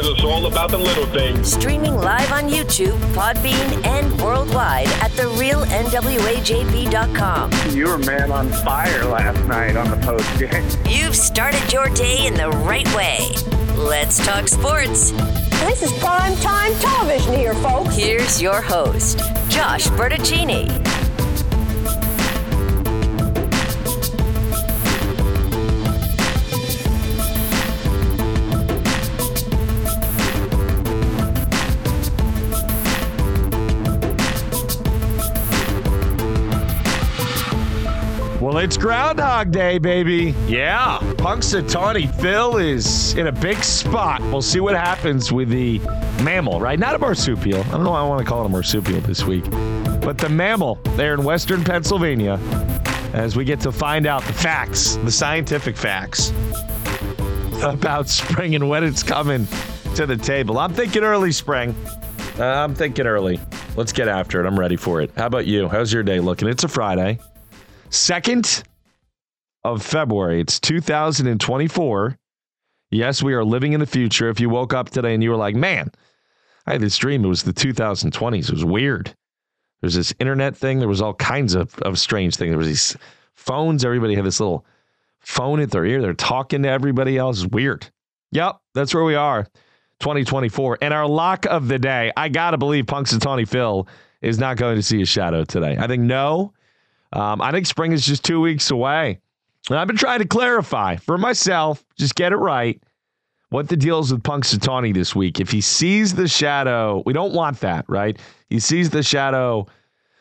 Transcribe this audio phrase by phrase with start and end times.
[0.00, 1.52] because it's all about the little things.
[1.52, 7.76] Streaming live on YouTube, Podbean, and worldwide at therealnwajb.com.
[7.76, 10.66] You were man on fire last night on the post game.
[10.88, 13.28] You've started your day in the right way.
[13.76, 15.10] Let's talk sports.
[15.60, 17.94] This is prime time television here, folks.
[17.94, 19.18] Here's your host,
[19.50, 20.89] Josh Bertuccini.
[38.50, 40.34] Well, it's Groundhog Day, baby.
[40.48, 40.98] Yeah.
[41.18, 44.20] Punxsutawney Phil is in a big spot.
[44.22, 45.78] We'll see what happens with the
[46.24, 46.76] mammal, right?
[46.76, 47.60] Not a marsupial.
[47.60, 49.48] I don't know why I want to call it a marsupial this week,
[50.00, 52.40] but the mammal there in western Pennsylvania
[53.12, 56.30] as we get to find out the facts, the scientific facts
[57.62, 59.46] about spring and when it's coming
[59.94, 60.58] to the table.
[60.58, 61.72] I'm thinking early spring.
[62.36, 63.38] Uh, I'm thinking early.
[63.76, 64.46] Let's get after it.
[64.48, 65.12] I'm ready for it.
[65.16, 65.68] How about you?
[65.68, 66.48] How's your day looking?
[66.48, 67.20] It's a Friday.
[67.90, 68.62] 2nd
[69.64, 70.40] of February.
[70.40, 72.16] It's 2024.
[72.90, 74.28] Yes, we are living in the future.
[74.28, 75.90] If you woke up today and you were like, man,
[76.66, 77.24] I had this dream.
[77.24, 78.44] It was the 2020s.
[78.44, 79.14] It was weird.
[79.80, 80.78] There's this internet thing.
[80.78, 82.50] There was all kinds of, of strange things.
[82.50, 82.96] There was these
[83.34, 83.84] phones.
[83.84, 84.64] Everybody had this little
[85.20, 86.02] phone at their ear.
[86.02, 87.42] They're talking to everybody else.
[87.42, 87.86] It's weird.
[88.32, 89.44] Yep, that's where we are.
[90.00, 90.78] 2024.
[90.80, 93.86] And our lock of the day, I got to believe Punxsutawney Phil
[94.22, 95.76] is not going to see a shadow today.
[95.78, 96.52] I think no.
[97.12, 99.20] Um, I think spring is just two weeks away.
[99.68, 102.82] And I've been trying to clarify for myself, just get it right,
[103.50, 105.40] what the deal is with Punxsutawney this week.
[105.40, 108.18] If he sees the shadow, we don't want that, right?
[108.48, 109.66] He sees the shadow,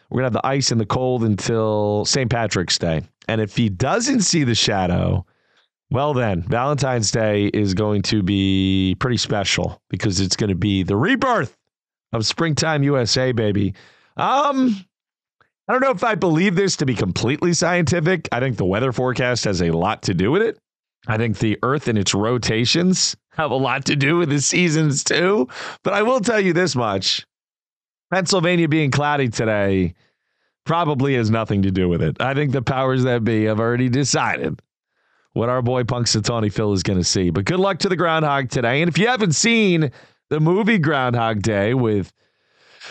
[0.09, 2.30] we're going to have the ice and the cold until St.
[2.30, 3.02] Patrick's Day.
[3.28, 5.25] And if he doesn't see the shadow,
[5.92, 10.84] well, then Valentine's Day is going to be pretty special because it's going to be
[10.84, 11.56] the rebirth
[12.13, 13.75] of Springtime USA, baby.
[14.18, 14.84] Um,
[15.69, 18.28] I don't know if I believe this to be completely scientific.
[18.31, 20.57] I think the weather forecast has a lot to do with it.
[21.07, 25.03] I think the Earth and its rotations have a lot to do with the seasons
[25.03, 25.47] too.
[25.84, 27.24] But I will tell you this much
[28.12, 29.94] Pennsylvania being cloudy today
[30.66, 32.19] probably has nothing to do with it.
[32.19, 34.59] I think the powers that be have already decided
[35.34, 37.30] what our boy Punxsutawney Phil is going to see.
[37.30, 38.81] But good luck to the Groundhog today.
[38.81, 39.91] And if you haven't seen
[40.31, 42.12] the movie Groundhog Day with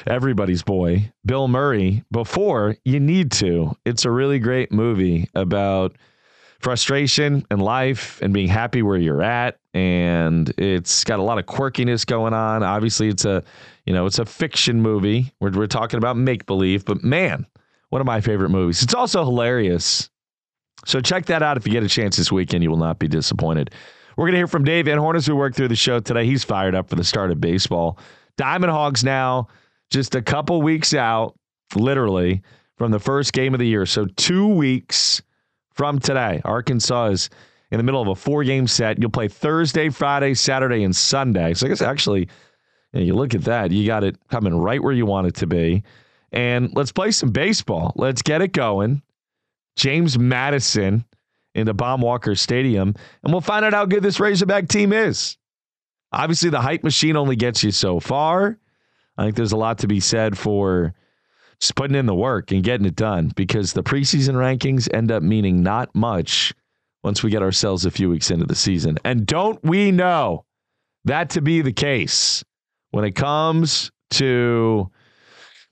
[0.06, 3.76] everybody's boy, Bill Murray, before, you need to.
[3.84, 5.96] It's a really great movie about
[6.60, 9.58] frustration and life and being happy where you're at.
[9.74, 12.62] And it's got a lot of quirkiness going on.
[12.62, 13.44] Obviously, it's a,
[13.86, 15.32] you know, it's a fiction movie.
[15.40, 17.46] We're, we're talking about make believe, but man,
[17.90, 18.82] one of my favorite movies.
[18.82, 20.10] It's also hilarious.
[20.84, 22.62] So check that out if you get a chance this weekend.
[22.62, 23.70] You will not be disappointed.
[24.16, 26.26] We're going to hear from Dave Van Horners, who worked through the show today.
[26.26, 27.98] He's fired up for the start of baseball.
[28.36, 29.48] Diamond Hogs now
[29.90, 31.38] just a couple weeks out,
[31.74, 32.42] literally,
[32.76, 33.86] from the first game of the year.
[33.86, 35.22] So two weeks
[35.72, 37.30] from today, Arkansas is
[37.70, 38.98] in the middle of a four game set.
[38.98, 41.54] You'll play Thursday, Friday, Saturday, and Sunday.
[41.54, 42.28] So I guess actually,
[42.92, 45.34] you, know, you look at that, you got it coming right where you want it
[45.36, 45.82] to be.
[46.32, 47.92] And let's play some baseball.
[47.96, 49.02] Let's get it going.
[49.76, 51.04] James Madison
[51.54, 55.36] in the Baum-Walker Stadium, and we'll find out how good this Razorback team is.
[56.12, 58.58] Obviously, the hype machine only gets you so far.
[59.18, 60.94] I think there's a lot to be said for
[61.60, 65.24] just putting in the work and getting it done because the preseason rankings end up
[65.24, 66.54] meaning not much
[67.02, 68.96] once we get ourselves a few weeks into the season.
[69.04, 70.44] And don't we know
[71.04, 72.44] that to be the case
[72.92, 74.88] when it comes to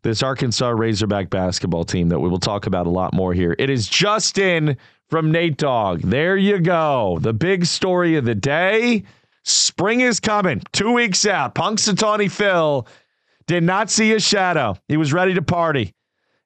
[0.03, 3.55] this Arkansas Razorback basketball team that we will talk about a lot more here.
[3.59, 4.77] It is Justin
[5.09, 6.01] from Nate Dogg.
[6.03, 7.19] There you go.
[7.21, 9.05] The big story of the day.
[9.45, 10.63] Spring is coming.
[10.73, 11.55] Two weeks out.
[11.55, 12.87] Punxsutawney Phil
[13.47, 14.77] did not see a shadow.
[14.89, 15.95] He was ready to party.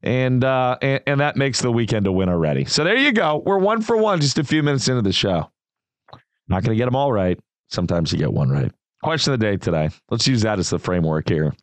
[0.02, 2.64] And, uh, and and that makes the weekend a win already.
[2.64, 3.42] So there you go.
[3.44, 5.50] We're one for one just a few minutes into the show.
[6.48, 7.38] Not going to get them all right.
[7.68, 8.72] Sometimes you get one right.
[9.02, 9.90] Question of the day today.
[10.10, 11.54] Let's use that as the framework here.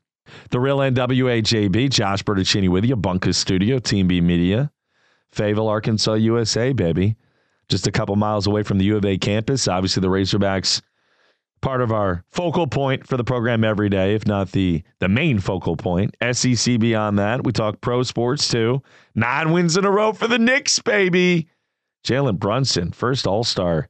[0.49, 4.71] The real NWAJB, Josh Bertuccini with you, Bunkus Studio, Team B Media,
[5.31, 7.15] Fayetteville, Arkansas, USA, baby.
[7.69, 9.67] Just a couple miles away from the U of A campus.
[9.67, 10.81] Obviously, the Razorbacks
[11.61, 15.39] part of our focal point for the program every day, if not the the main
[15.39, 16.15] focal point.
[16.31, 18.81] SEC beyond that, we talk pro sports too.
[19.15, 21.47] Nine wins in a row for the Knicks, baby.
[22.05, 23.89] Jalen Brunson, first All Star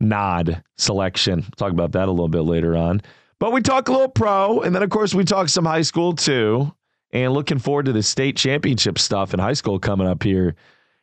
[0.00, 1.44] nod selection.
[1.56, 3.00] Talk about that a little bit later on.
[3.38, 6.14] But we talk a little pro, and then of course we talk some high school
[6.14, 6.72] too.
[7.12, 10.54] And looking forward to the state championship stuff in high school coming up here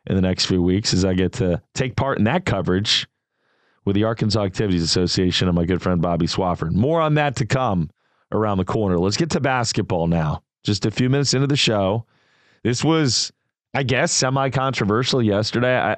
[0.06, 3.06] in the next few weeks as I get to take part in that coverage
[3.84, 6.72] with the Arkansas Activities Association and my good friend Bobby Swafford.
[6.72, 7.90] More on that to come
[8.32, 8.98] around the corner.
[8.98, 10.42] Let's get to basketball now.
[10.64, 12.04] Just a few minutes into the show.
[12.62, 13.32] This was,
[13.74, 15.78] I guess, semi controversial yesterday.
[15.78, 15.96] I,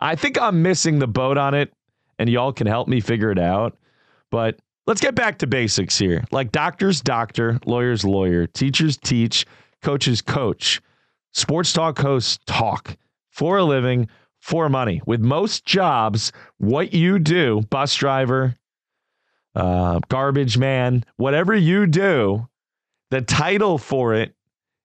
[0.00, 1.72] I think I'm missing the boat on it,
[2.18, 3.78] and y'all can help me figure it out.
[4.30, 6.24] But let's get back to basics here.
[6.30, 9.46] Like doctors, doctor, lawyers, lawyer, teachers, teach,
[9.82, 10.82] coaches, coach,
[11.32, 12.96] sports talk hosts, talk
[13.30, 14.08] for a living
[14.44, 15.00] for money.
[15.06, 18.54] With most jobs, what you do, bus driver,
[19.54, 22.46] uh, garbage man, whatever you do,
[23.10, 24.34] the title for it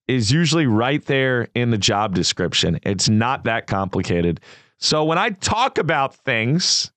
[0.07, 2.79] is usually right there in the job description.
[2.83, 4.39] It's not that complicated.
[4.77, 6.93] So when I talk about things,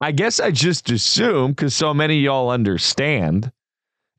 [0.00, 3.50] I guess I just assume, because so many y'all understand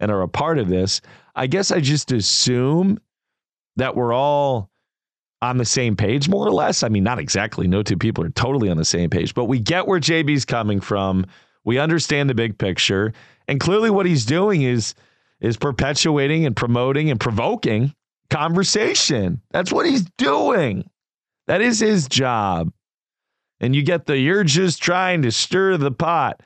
[0.02, 1.00] and are a part of this,
[1.36, 3.00] I guess I just assume
[3.78, 4.70] that we're all
[5.46, 6.84] on the same page, more or less.
[6.84, 7.68] I mean, not exactly.
[7.68, 10.82] No two people are totally on the same page, but we get where JB's coming
[10.82, 11.26] from.
[11.64, 13.14] We understand the big picture.
[13.48, 14.96] And clearly what he's doing is
[15.42, 17.94] is perpetuating and promoting and provoking
[18.30, 19.42] conversation.
[19.52, 20.90] That's what he's doing.
[21.48, 22.72] That is his job.
[23.60, 26.42] And you get the you're just trying to stir the pot.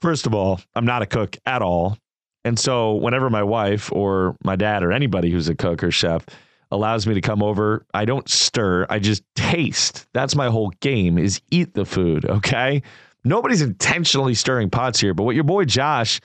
[0.00, 1.98] First of all, I'm not a cook at all.
[2.44, 6.24] And so whenever my wife or my dad or anybody who's a cook or chef
[6.70, 7.86] allows me to come over.
[7.94, 10.06] I don't stir, I just taste.
[10.12, 12.82] That's my whole game is eat the food, okay?
[13.24, 16.20] Nobody's intentionally stirring pots here, but what your boy Josh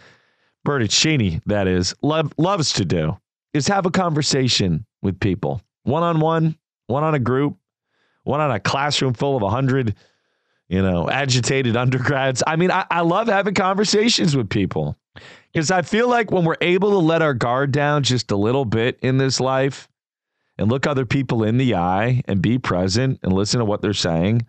[0.65, 3.17] Bertuccini, that is, love, loves to do
[3.53, 5.61] is have a conversation with people.
[5.83, 6.55] One on one,
[6.87, 7.57] one on a group,
[8.23, 9.95] one on a classroom full of a hundred,
[10.69, 12.43] you know, agitated undergrads.
[12.45, 14.95] I mean, I, I love having conversations with people.
[15.51, 18.63] Because I feel like when we're able to let our guard down just a little
[18.63, 19.89] bit in this life,
[20.61, 23.93] and look other people in the eye and be present and listen to what they're
[23.93, 24.45] saying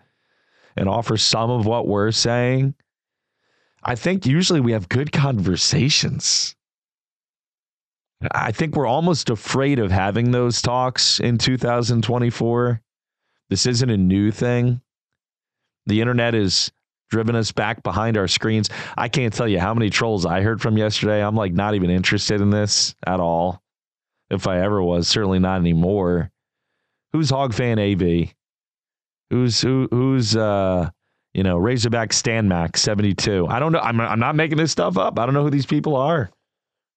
[0.76, 2.74] and offer some of what we're saying,
[3.82, 6.54] I think usually we have good conversations.
[8.30, 12.82] I think we're almost afraid of having those talks in 2024.
[13.48, 14.82] This isn't a new thing.
[15.86, 16.70] The internet has
[17.08, 18.68] driven us back behind our screens.
[18.98, 21.24] I can't tell you how many trolls I heard from yesterday.
[21.24, 23.61] I'm like not even interested in this at all
[24.32, 25.06] if I ever was.
[25.06, 26.30] Certainly not anymore.
[27.12, 28.32] Who's Hog Fan AV?
[29.30, 29.88] Who's who?
[29.90, 30.90] Who's uh,
[31.34, 33.46] you know Razorback Stan Max seventy two?
[33.48, 33.80] I don't know.
[33.80, 35.18] I'm I'm not making this stuff up.
[35.18, 36.30] I don't know who these people are.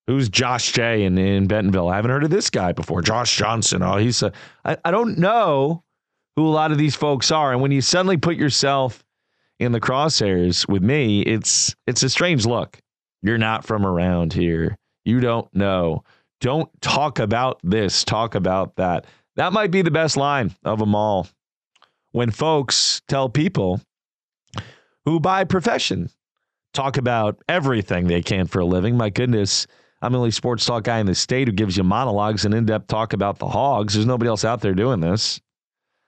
[0.07, 1.89] Who's Josh J in, in Bentonville?
[1.89, 3.01] I haven't heard of this guy before.
[3.01, 3.81] Josh Johnson.
[3.81, 4.31] Oh, he's a.
[4.63, 5.83] I, I don't know
[6.35, 7.51] who a lot of these folks are.
[7.51, 9.03] And when you suddenly put yourself
[9.59, 12.79] in the crosshairs with me, it's it's a strange look.
[13.21, 14.77] You're not from around here.
[15.05, 16.03] You don't know.
[16.41, 19.05] Don't talk about this, talk about that.
[19.35, 21.27] That might be the best line of them all.
[22.11, 23.81] When folks tell people
[25.05, 26.09] who by profession
[26.73, 29.67] talk about everything they can for a living, my goodness,
[30.01, 32.65] I'm the only sports talk guy in the state who gives you monologues and in
[32.65, 33.93] depth talk about the hogs.
[33.93, 35.41] There's nobody else out there doing this.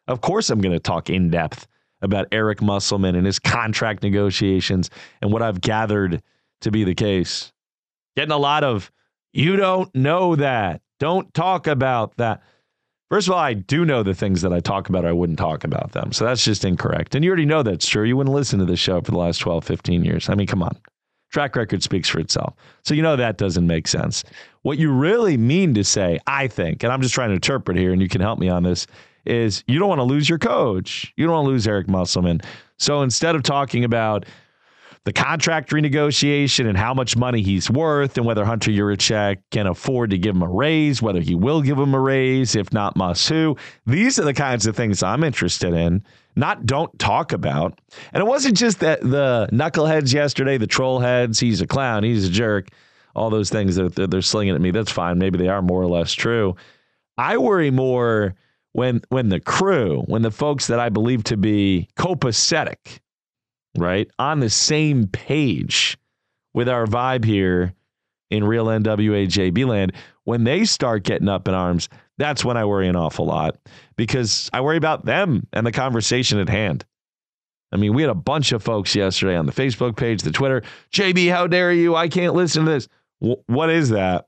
[0.07, 1.67] Of course, I'm going to talk in depth
[2.01, 4.89] about Eric Musselman and his contract negotiations
[5.21, 6.21] and what I've gathered
[6.61, 7.51] to be the case.
[8.15, 8.91] Getting a lot of
[9.37, 10.81] you don't know that.
[10.99, 12.41] Don't talk about that.
[13.09, 15.63] First of all, I do know the things that I talk about, I wouldn't talk
[15.63, 16.11] about them.
[16.11, 17.13] So that's just incorrect.
[17.13, 18.03] And you already know that's true.
[18.03, 20.27] You wouldn't listen to this show for the last 12, 15 years.
[20.27, 20.75] I mean, come on.
[21.31, 22.55] Track record speaks for itself.
[22.83, 24.23] So you know that doesn't make sense.
[24.63, 27.93] What you really mean to say, I think, and I'm just trying to interpret here,
[27.93, 28.87] and you can help me on this,
[29.25, 31.13] is you don't want to lose your coach.
[31.15, 32.41] You don't want to lose Eric Musselman.
[32.77, 34.25] So instead of talking about
[35.07, 40.09] the contract renegotiation and how much money he's worth and whether Hunter Yurachek can afford
[40.09, 43.25] to give him a raise, whether he will give him a raise, if not Muss
[43.25, 43.55] who.
[43.85, 46.03] These are the kinds of things I'm interested in,
[46.35, 47.79] not don't talk about.
[48.11, 52.27] And it wasn't just that the knuckleheads yesterday, the troll heads, he's a clown, he's
[52.27, 52.67] a jerk,
[53.15, 54.71] all those things that they're slinging at me.
[54.71, 55.19] That's fine.
[55.19, 56.57] Maybe they are more or less true.
[57.17, 58.35] I worry more
[58.73, 62.99] when when the crew, when the folks that I believe to be copacetic,
[63.77, 64.09] right?
[64.19, 65.97] On the same page
[66.53, 67.73] with our vibe here
[68.29, 69.93] in real NWA JB land,
[70.23, 73.57] when they start getting up in arms, that's when I worry an awful lot
[73.95, 76.85] because I worry about them and the conversation at hand.
[77.71, 80.63] I mean, we had a bunch of folks yesterday on the Facebook page, the Twitter.
[80.91, 81.95] JB, how dare you?
[81.95, 82.87] I can't listen to this.
[83.21, 84.25] W- what is that?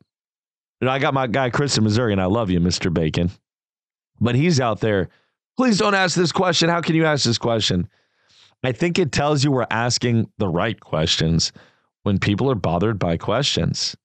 [0.82, 2.94] You know, I got my guy Chris in Missouri, and I love you, Mr.
[2.94, 3.32] Bacon.
[4.20, 5.10] But he's out there.
[5.58, 6.70] Please don't ask this question.
[6.70, 7.88] How can you ask this question?
[8.64, 11.52] I think it tells you we're asking the right questions
[12.04, 13.96] when people are bothered by questions.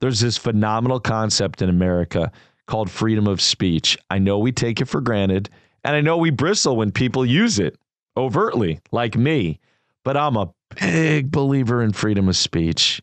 [0.00, 2.32] There's this phenomenal concept in America
[2.66, 3.96] called freedom of speech.
[4.10, 5.48] I know we take it for granted,
[5.84, 7.78] and I know we bristle when people use it
[8.16, 9.60] overtly, like me,
[10.04, 13.00] but I'm a big believer in freedom of speech.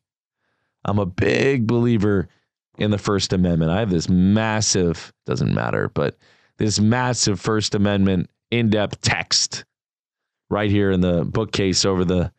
[0.86, 2.28] I'm a big believer
[2.78, 3.72] in the First Amendment.
[3.72, 6.18] I have this massive, doesn't matter, but
[6.58, 9.64] this massive First Amendment in depth text
[10.54, 12.32] right here in the bookcase over the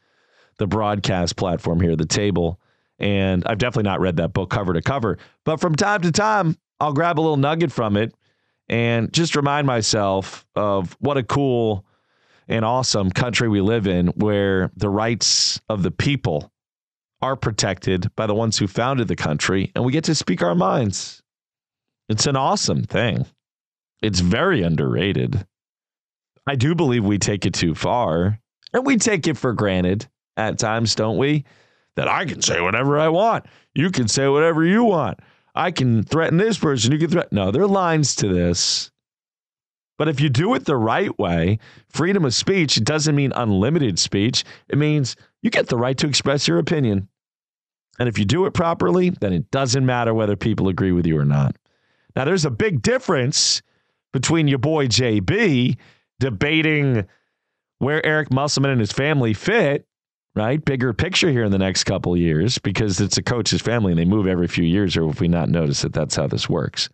[0.56, 2.60] the broadcast platform here, the table.
[3.00, 6.56] And I've definitely not read that book cover to cover, but from time to time,
[6.78, 8.14] I'll grab a little nugget from it
[8.68, 11.84] and just remind myself of what a cool
[12.48, 16.52] and awesome country we live in where the rights of the people
[17.20, 20.54] are protected by the ones who founded the country and we get to speak our
[20.54, 21.22] minds.
[22.08, 23.26] It's an awesome thing.
[24.02, 25.46] It's very underrated.
[26.46, 28.38] I do believe we take it too far
[28.72, 31.44] and we take it for granted at times, don't we?
[31.96, 33.46] That I can say whatever I want.
[33.74, 35.20] You can say whatever you want.
[35.54, 36.92] I can threaten this person.
[36.92, 37.36] You can threaten.
[37.36, 38.90] No, there are lines to this.
[39.96, 44.44] But if you do it the right way, freedom of speech doesn't mean unlimited speech.
[44.68, 47.08] It means you get the right to express your opinion.
[48.00, 51.16] And if you do it properly, then it doesn't matter whether people agree with you
[51.16, 51.56] or not.
[52.16, 53.62] Now, there's a big difference
[54.12, 55.76] between your boy JB
[56.20, 57.06] debating
[57.78, 59.86] where Eric Musselman and his family fit,
[60.34, 60.64] right?
[60.64, 64.04] Bigger picture here in the next couple years because it's a coach's family and they
[64.04, 66.88] move every few years, or if we not notice that that's how this works.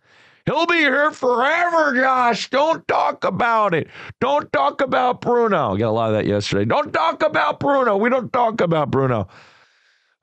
[0.45, 2.49] He'll be here forever, Josh.
[2.49, 3.87] Don't talk about it.
[4.19, 5.75] Don't talk about Bruno.
[5.75, 6.65] I got a lot of that yesterday.
[6.65, 7.95] Don't talk about Bruno.
[7.97, 9.27] We don't talk about Bruno.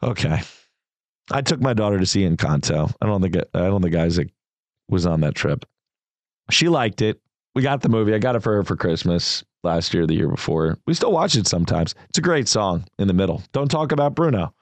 [0.03, 0.41] Okay.
[1.31, 2.93] I took my daughter to see Encanto.
[3.01, 4.31] I don't think I don't think Isaac
[4.89, 5.65] was on that trip.
[6.51, 7.21] She liked it.
[7.55, 8.15] We got the movie.
[8.15, 10.79] I got it for her for Christmas last year, the year before.
[10.87, 11.95] We still watch it sometimes.
[12.09, 13.43] It's a great song in the middle.
[13.53, 14.55] Don't talk about Bruno.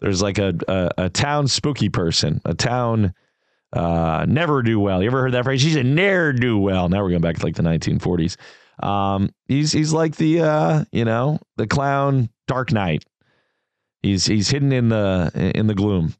[0.00, 3.14] There's like a a, a town spooky person, a town
[3.74, 5.02] uh, never do well.
[5.02, 5.62] You ever heard that phrase?
[5.62, 6.88] He's a ne'er do well.
[6.88, 8.36] Now we're going back to like the 1940s.
[8.84, 13.04] Um, he's he's like the uh, you know the clown Dark Knight.
[14.02, 16.14] He's he's hidden in the in the gloom,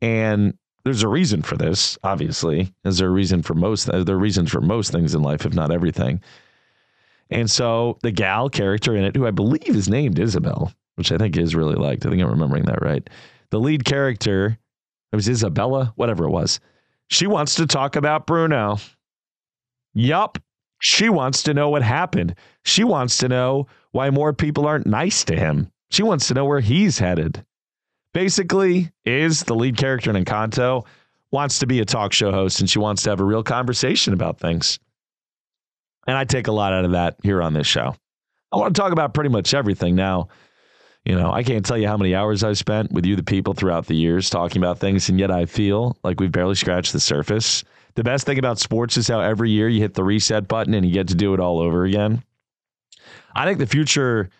[0.00, 1.98] and there's a reason for this.
[2.04, 3.86] Obviously, is there a reason for most?
[3.86, 6.20] There are reasons for most things in life, if not everything.
[7.30, 11.16] And so the gal character in it, who I believe is named Isabel, which I
[11.16, 12.04] think is really liked.
[12.04, 13.08] I think I'm remembering that right.
[13.50, 14.58] The lead character,
[15.12, 16.60] it was Isabella, whatever it was.
[17.08, 18.78] She wants to talk about Bruno.
[19.94, 20.38] Yup.
[20.80, 22.34] She wants to know what happened.
[22.64, 25.70] She wants to know why more people aren't nice to him.
[25.90, 27.44] She wants to know where he's headed.
[28.14, 30.86] Basically, is the lead character in Encanto
[31.32, 34.14] wants to be a talk show host and she wants to have a real conversation
[34.14, 34.78] about things.
[36.06, 37.96] And I take a lot out of that here on this show.
[38.52, 40.28] I want to talk about pretty much everything now.
[41.04, 43.52] You know, I can't tell you how many hours I've spent with you, the people,
[43.52, 47.00] throughout the years talking about things, and yet I feel like we've barely scratched the
[47.00, 47.64] surface.
[47.94, 50.86] The best thing about sports is how every year you hit the reset button and
[50.86, 52.22] you get to do it all over again.
[53.34, 54.30] I think the future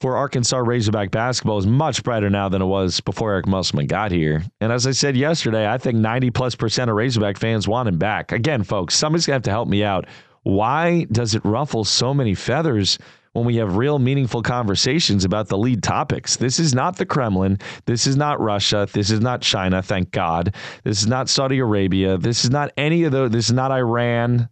[0.00, 4.10] for Arkansas Razorback basketball is much brighter now than it was before Eric Musselman got
[4.10, 4.42] here.
[4.60, 7.98] And as I said yesterday, I think 90 plus percent of Razorback fans want him
[7.98, 8.32] back.
[8.32, 10.06] Again, folks, somebody's going to have to help me out.
[10.42, 12.98] Why does it ruffle so many feathers
[13.32, 16.36] when we have real meaningful conversations about the lead topics.
[16.36, 17.58] This is not the Kremlin.
[17.86, 18.88] This is not Russia.
[18.92, 20.54] This is not China, thank God.
[20.82, 22.18] This is not Saudi Arabia.
[22.18, 23.30] This is not any of those.
[23.30, 24.48] This is not Iran.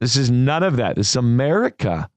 [0.00, 0.96] This is none of that.
[0.96, 2.10] This is America.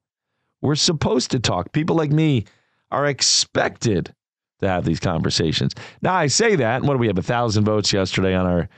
[0.61, 1.71] We're supposed to talk.
[1.71, 2.45] People like me
[2.91, 4.13] are expected
[4.59, 5.73] to have these conversations.
[6.01, 7.17] Now I say that, what do we have?
[7.17, 8.69] A thousand votes yesterday on our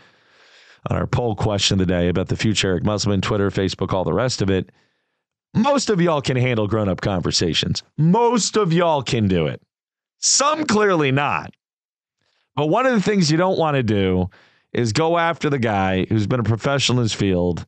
[0.89, 4.41] on our poll question today about the future Eric Musselman, Twitter, Facebook, all the rest
[4.41, 4.71] of it.
[5.53, 7.83] Most of y'all can handle grown up conversations.
[7.97, 9.61] Most of y'all can do it.
[10.19, 11.53] Some clearly not.
[12.55, 14.29] But one of the things you don't want to do
[14.73, 17.65] is go after the guy who's been a professional in his field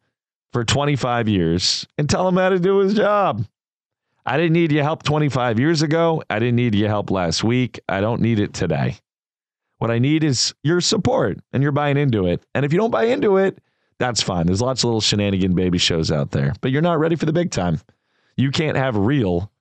[0.54, 3.46] for 25 years and tell him how to do his job.
[4.26, 6.24] I didn't need your help 25 years ago.
[6.30, 7.80] I didn't need your help last week.
[7.90, 8.98] I don't need it today.
[9.80, 12.46] What I need is your support and you're buying into it.
[12.56, 13.60] And if you don't buy into it,
[14.00, 14.46] that's fine.
[14.46, 17.34] There's lots of little shenanigan baby shows out there, but you're not ready for the
[17.34, 17.80] big time.
[18.38, 19.52] You can't have real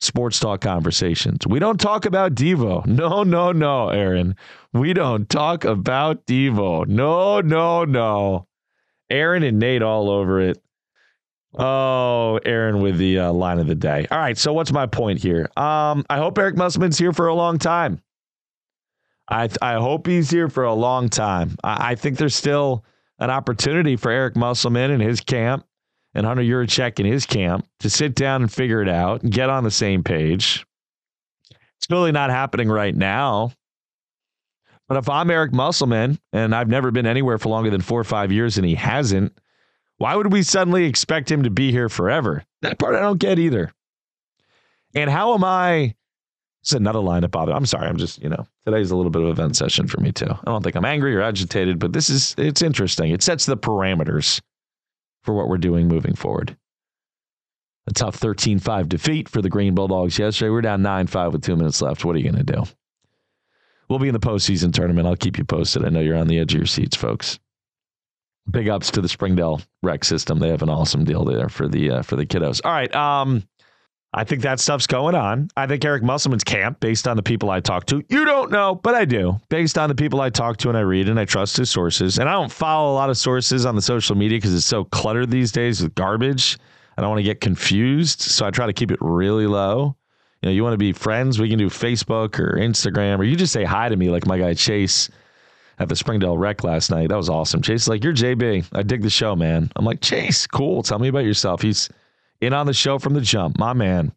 [0.00, 1.46] sports talk conversations.
[1.46, 2.84] We don't talk about Devo.
[2.86, 4.34] No, no, no, Aaron.
[4.72, 6.86] We don't talk about Devo.
[6.86, 8.46] No, no, no.
[9.10, 10.62] Aaron and Nate all over it.
[11.54, 14.06] Oh, Aaron with the uh, line of the day.
[14.10, 15.50] All right, so what's my point here?
[15.56, 18.00] Um, I hope Eric Musselman's here for a long time.
[19.28, 21.56] I I hope he's here for a long time.
[21.62, 22.84] I, I think there's still
[23.18, 25.66] an opportunity for Eric Musselman and his camp
[26.14, 29.50] and Hunter Yurachek in his camp to sit down and figure it out and get
[29.50, 30.66] on the same page.
[31.50, 33.52] It's really not happening right now.
[34.88, 38.04] But if I'm Eric Musselman and I've never been anywhere for longer than four or
[38.04, 39.32] five years and he hasn't,
[40.02, 42.42] why would we suddenly expect him to be here forever?
[42.62, 43.72] That part I don't get either.
[44.96, 45.94] And how am I?
[46.62, 47.54] It's another line that bothers.
[47.54, 47.86] I'm sorry.
[47.86, 50.26] I'm just, you know, today's a little bit of a vent session for me too.
[50.28, 53.12] I don't think I'm angry or agitated, but this is, it's interesting.
[53.12, 54.40] It sets the parameters
[55.22, 56.56] for what we're doing moving forward.
[57.86, 60.50] A tough 13 5 defeat for the Green Bulldogs yesterday.
[60.50, 62.04] We're down 9 5 with two minutes left.
[62.04, 62.64] What are you going to do?
[63.88, 65.06] We'll be in the postseason tournament.
[65.06, 65.84] I'll keep you posted.
[65.84, 67.38] I know you're on the edge of your seats, folks.
[68.50, 70.38] Big ups to the Springdale rec system.
[70.38, 72.60] They have an awesome deal there for the uh, for the kiddos.
[72.64, 72.92] All right.
[72.94, 73.44] Um,
[74.14, 75.48] I think that stuff's going on.
[75.56, 78.74] I think Eric Musselman's camp, based on the people I talk to, you don't know,
[78.74, 79.40] but I do.
[79.48, 82.18] Based on the people I talk to and I read and I trust his sources.
[82.18, 84.84] And I don't follow a lot of sources on the social media because it's so
[84.84, 86.58] cluttered these days with garbage.
[86.98, 88.20] I don't want to get confused.
[88.20, 89.96] So I try to keep it really low.
[90.42, 93.36] You know, you want to be friends, we can do Facebook or Instagram, or you
[93.36, 95.08] just say hi to me like my guy Chase
[95.78, 97.08] at the Springdale Rec last night.
[97.08, 97.62] That was awesome.
[97.62, 98.66] Chase is like, You're JB.
[98.72, 99.70] I dig the show, man.
[99.76, 100.82] I'm like, Chase, cool.
[100.82, 101.62] Tell me about yourself.
[101.62, 101.88] He's
[102.40, 103.58] in on the show from the jump.
[103.58, 104.12] My man.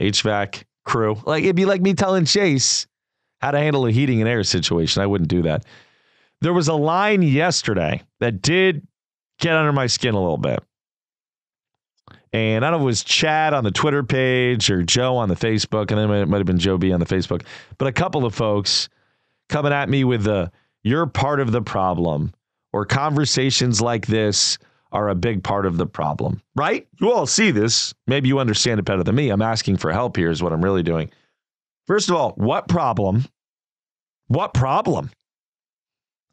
[0.00, 1.16] HVAC crew.
[1.24, 2.86] Like it'd be like me telling Chase
[3.40, 5.02] how to handle a heating and air situation.
[5.02, 5.64] I wouldn't do that.
[6.40, 8.86] There was a line yesterday that did
[9.38, 10.62] get under my skin a little bit.
[12.32, 15.36] And I don't know it was Chad on the Twitter page or Joe on the
[15.36, 17.42] Facebook, and then it might have been Joe B on the Facebook,
[17.78, 18.88] but a couple of folks
[19.48, 20.50] coming at me with the
[20.82, 22.32] you're part of the problem
[22.72, 24.58] or conversations like this
[24.92, 26.86] are a big part of the problem, right?
[27.00, 27.94] You all see this.
[28.06, 29.30] Maybe you understand it better than me.
[29.30, 31.10] I'm asking for help here, is what I'm really doing.
[31.86, 33.24] First of all, what problem?
[34.28, 35.10] What problem?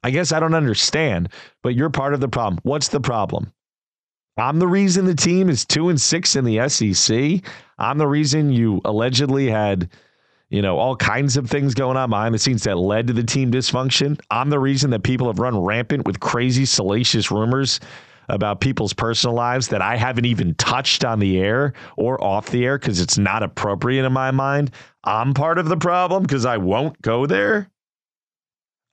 [0.04, 1.30] I guess I don't understand,
[1.62, 2.60] but you're part of the problem.
[2.64, 3.52] What's the problem?
[4.38, 7.44] I'm the reason the team is two and six in the SEC.
[7.78, 9.90] I'm the reason you allegedly had,
[10.52, 13.24] you know, all kinds of things going on behind the scenes that led to the
[13.24, 14.20] team dysfunction.
[14.30, 17.80] I'm the reason that people have run rampant with crazy, salacious rumors
[18.28, 22.66] about people's personal lives that I haven't even touched on the air or off the
[22.66, 24.72] air because it's not appropriate in my mind.
[25.06, 27.72] I'm part of the problem because I won't go there.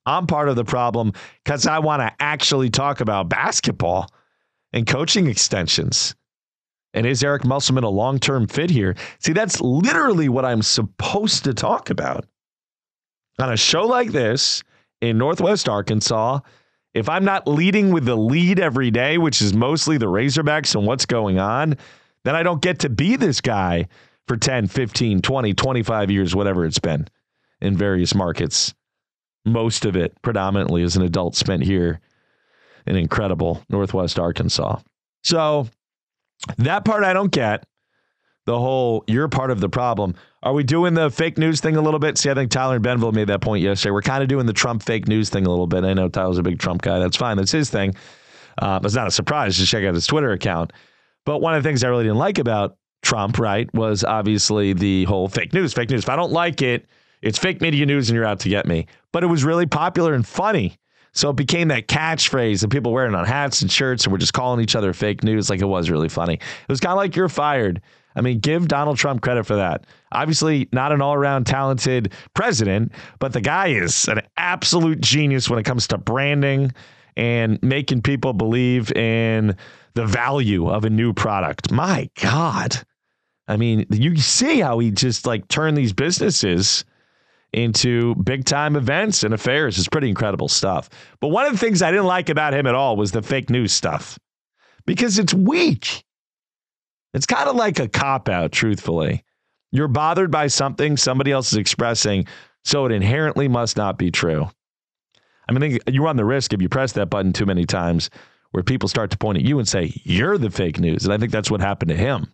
[0.07, 1.13] I'm part of the problem
[1.45, 4.09] because I want to actually talk about basketball
[4.73, 6.15] and coaching extensions.
[6.95, 8.97] And is Eric Musselman a long term fit here?
[9.19, 12.27] See, that's literally what I'm supposed to talk about.
[13.39, 14.63] On a show like this
[15.01, 16.41] in Northwest Arkansas,
[16.95, 20.87] if I'm not leading with the lead every day, which is mostly the Razorbacks and
[20.87, 21.77] what's going on,
[22.25, 23.87] then I don't get to be this guy
[24.27, 27.07] for 10, 15, 20, 25 years, whatever it's been
[27.61, 28.75] in various markets.
[29.45, 32.01] Most of it predominantly as an adult spent here
[32.87, 34.81] in incredible Northwest Arkansas.
[35.23, 35.69] So
[36.59, 37.65] that part I don't get.
[38.47, 40.15] The whole you're part of the problem.
[40.43, 42.17] Are we doing the fake news thing a little bit?
[42.17, 43.91] See, I think Tyler and Bentonville made that point yesterday.
[43.91, 45.85] We're kind of doing the Trump fake news thing a little bit.
[45.85, 46.99] I know Tyler's a big Trump guy.
[46.99, 47.37] That's fine.
[47.37, 47.95] That's his thing.
[48.57, 49.59] Uh, it's not a surprise.
[49.59, 50.73] Just check out his Twitter account.
[51.27, 55.05] But one of the things I really didn't like about Trump, right, was obviously the
[55.05, 55.75] whole fake news.
[55.75, 56.05] Fake news.
[56.05, 56.87] If I don't like it,
[57.21, 58.87] it's fake media news and you're out to get me.
[59.13, 60.79] But it was really popular and funny.
[61.13, 64.35] So it became that catchphrase and people wearing on hats and shirts and we're just
[64.35, 66.35] calling each other fake news like it was really funny.
[66.35, 67.81] It was kind of like you're fired.
[68.17, 69.87] I mean, give Donald Trump credit for that.
[70.13, 75.59] Obviously, not an all around talented president, but the guy is an absolute genius when
[75.59, 76.73] it comes to branding
[77.17, 79.57] and making people believe in
[79.95, 81.71] the value of a new product.
[81.71, 82.77] My God.
[83.47, 86.85] I mean, you see how he just like turned these businesses
[87.53, 89.79] into big time events and affairs.
[89.79, 90.91] It's pretty incredible stuff.
[91.21, 93.51] But one of the things I didn't like about him at all was the fake
[93.51, 94.19] news stuff
[94.87, 96.05] because it's weak.
[97.15, 99.25] It's kind of like a cop out, truthfully.
[99.71, 102.27] You're bothered by something somebody else is expressing,
[102.65, 104.49] so it inherently must not be true.
[105.49, 108.11] I mean, you run the risk if you press that button too many times
[108.51, 111.05] where people start to point at you and say, You're the fake news.
[111.05, 112.33] And I think that's what happened to him.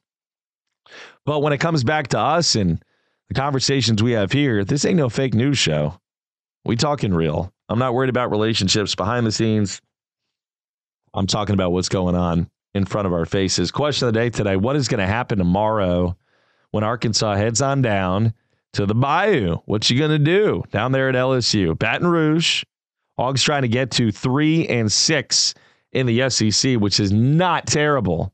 [1.25, 2.83] But when it comes back to us and
[3.29, 5.99] the conversations we have here, this ain't no fake news show.
[6.65, 7.53] We talking real.
[7.69, 9.81] I'm not worried about relationships behind the scenes.
[11.15, 13.71] I'm talking about what's going on in front of our faces.
[13.71, 16.17] Question of the day today What is going to happen tomorrow
[16.73, 18.35] when Arkansas heads on down
[18.75, 19.57] to the Bayou?
[19.65, 21.79] What you going to do down there at LSU?
[21.79, 22.65] Baton Rouge.
[23.17, 25.55] Hogs trying to get to three and six
[25.93, 28.33] in the SEC, which is not terrible.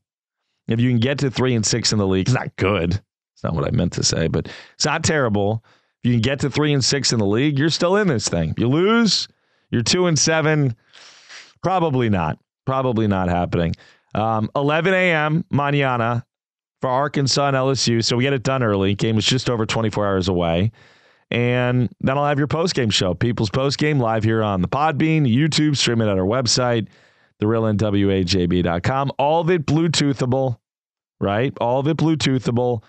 [0.69, 3.03] If you can get to three and six in the league, it's not good.
[3.41, 5.65] It's not what I meant to say, but it's not terrible.
[6.03, 8.29] If you can get to three and six in the league, you're still in this
[8.29, 8.53] thing.
[8.59, 9.29] You lose,
[9.71, 10.77] you're two and seven.
[11.63, 12.39] Probably not.
[12.67, 13.77] Probably not happening.
[14.15, 15.47] Um, 11 a.m.
[15.51, 16.23] mañana
[16.83, 18.05] for Arkansas and LSU.
[18.05, 18.95] So we get it done early.
[18.95, 20.71] Game is just over 24 hours away.
[21.31, 24.69] And then I'll have your post game show, People's Post Game, live here on the
[24.69, 26.89] Podbean, YouTube, stream it at our website,
[27.41, 29.13] therealnwajb.com.
[29.19, 30.59] All of it Bluetoothable,
[31.21, 31.57] right?
[31.59, 32.83] All of it Bluetoothable,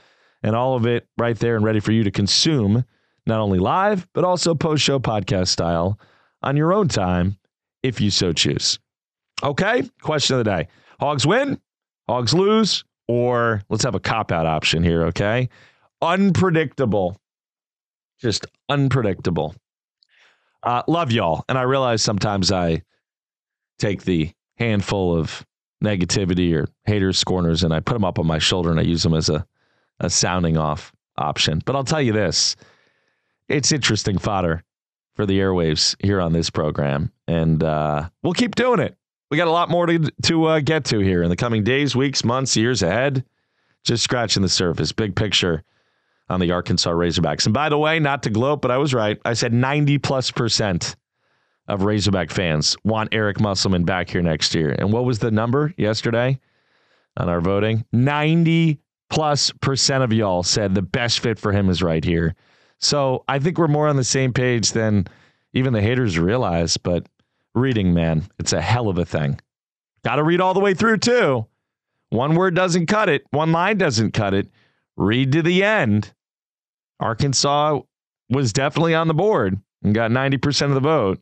[0.44, 2.86] and all of it right there and ready for you to consume,
[3.26, 6.00] not only live, but also post show podcast style
[6.42, 7.38] on your own time
[7.84, 8.80] if you so choose.
[9.44, 10.68] Okay, question of the day
[11.00, 11.60] Hogs win,
[12.08, 15.50] Hogs lose, or let's have a cop out option here, okay?
[16.02, 17.18] Unpredictable.
[18.20, 19.56] Just unpredictable.
[20.64, 21.44] Uh, love y'all.
[21.50, 22.84] And I realize sometimes I
[23.80, 25.44] take the handful of
[25.84, 29.02] negativity or haters, scorners, and I put them up on my shoulder and I use
[29.02, 29.46] them as a,
[30.02, 31.62] a sounding off option.
[31.66, 32.58] But I'll tell you this
[33.48, 34.64] it's interesting fodder
[35.16, 37.12] for the airwaves here on this program.
[37.28, 38.98] And uh, we'll keep doing it.
[39.30, 41.96] We got a lot more to, to uh, get to here in the coming days,
[41.96, 43.24] weeks, months, years ahead.
[43.84, 44.92] Just scratching the surface.
[44.92, 45.64] Big picture
[46.30, 47.46] on the Arkansas Razorbacks.
[47.46, 49.20] And by the way, not to gloat, but I was right.
[49.26, 50.96] I said 90 plus percent
[51.68, 54.76] of Razorback fans want Eric Musselman back here next year.
[54.78, 56.40] And what was the number yesterday
[57.18, 57.86] on our voting?
[57.92, 58.80] 90
[59.12, 62.34] plus percent of y'all said the best fit for him is right here.
[62.80, 65.06] So I think we're more on the same page than
[65.54, 66.78] even the haters realize.
[66.78, 67.08] But
[67.54, 69.40] reading, man, it's a hell of a thing.
[70.04, 71.46] Got to read all the way through, too.
[72.10, 74.50] One word doesn't cut it, one line doesn't cut it.
[74.98, 76.14] Read to the end.
[77.00, 77.80] Arkansas
[78.30, 81.20] was definitely on the board and got 90% of the vote.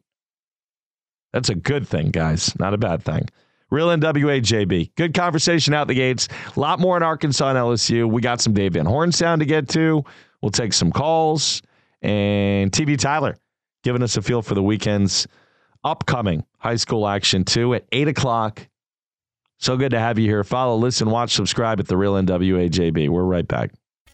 [1.33, 3.29] That's a good thing, guys, not a bad thing.
[3.69, 4.95] Real NWA JB.
[4.95, 6.27] Good conversation out the gates.
[6.55, 8.09] A lot more in Arkansas and LSU.
[8.09, 10.03] We got some Dave Van Horn sound to get to.
[10.41, 11.61] We'll take some calls.
[12.01, 13.37] And TV Tyler
[13.83, 15.27] giving us a feel for the weekend's
[15.83, 18.67] upcoming high school action, too, at 8 o'clock.
[19.57, 20.43] So good to have you here.
[20.43, 23.09] Follow, listen, watch, subscribe at The Real NWA JB.
[23.09, 23.71] We're right back.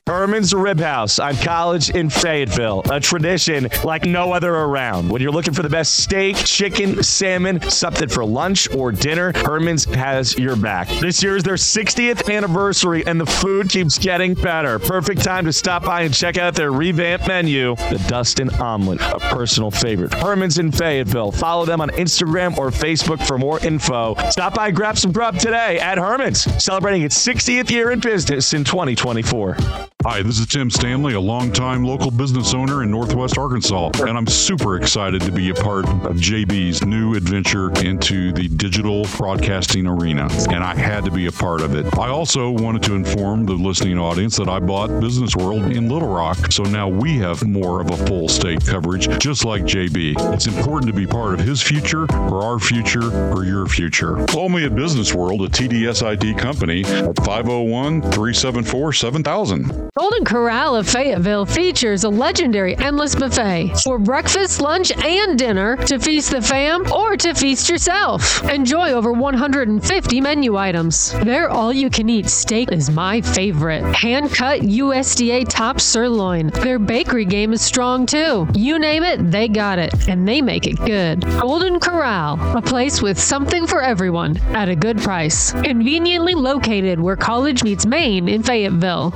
[0.07, 5.09] Herman's Rib House on College in Fayetteville, a tradition like no other around.
[5.09, 9.85] When you're looking for the best steak, chicken, salmon, something for lunch or dinner, Herman's
[9.85, 10.89] has your back.
[11.01, 14.77] This year is their 60th anniversary and the food keeps getting better.
[14.77, 19.17] Perfect time to stop by and check out their revamped menu, the Dustin Omelet, a
[19.33, 20.13] personal favorite.
[20.13, 21.31] Herman's in Fayetteville.
[21.31, 24.13] Follow them on Instagram or Facebook for more info.
[24.29, 28.53] Stop by and grab some grub today at Herman's, celebrating its 60th year in business
[28.53, 29.57] in 2024.
[30.07, 34.27] Hi, this is Tim Stanley, a longtime local business owner in Northwest Arkansas, and I'm
[34.27, 40.27] super excited to be a part of JB's new adventure into the digital broadcasting arena,
[40.51, 41.91] and I had to be a part of it.
[41.97, 46.13] I also wanted to inform the listening audience that I bought Business World in Little
[46.13, 50.35] Rock, so now we have more of a full state coverage, just like JB.
[50.35, 54.23] It's important to be part of his future, or our future, or your future.
[54.27, 59.94] Call me at Business World, a TDSID company, at 501 374 7000.
[59.97, 65.97] Golden Corral of Fayetteville features a legendary endless buffet for breakfast, lunch, and dinner to
[65.99, 68.43] feast the fam or to feast yourself.
[68.49, 71.13] Enjoy over 150 menu items.
[71.23, 73.85] Their all you can eat steak is my favorite.
[73.95, 76.47] Hand cut USDA top sirloin.
[76.47, 78.49] Their bakery game is strong too.
[78.53, 81.21] You name it, they got it, and they make it good.
[81.39, 85.53] Golden Corral, a place with something for everyone at a good price.
[85.53, 89.13] Conveniently located where college meets Maine in Fayetteville.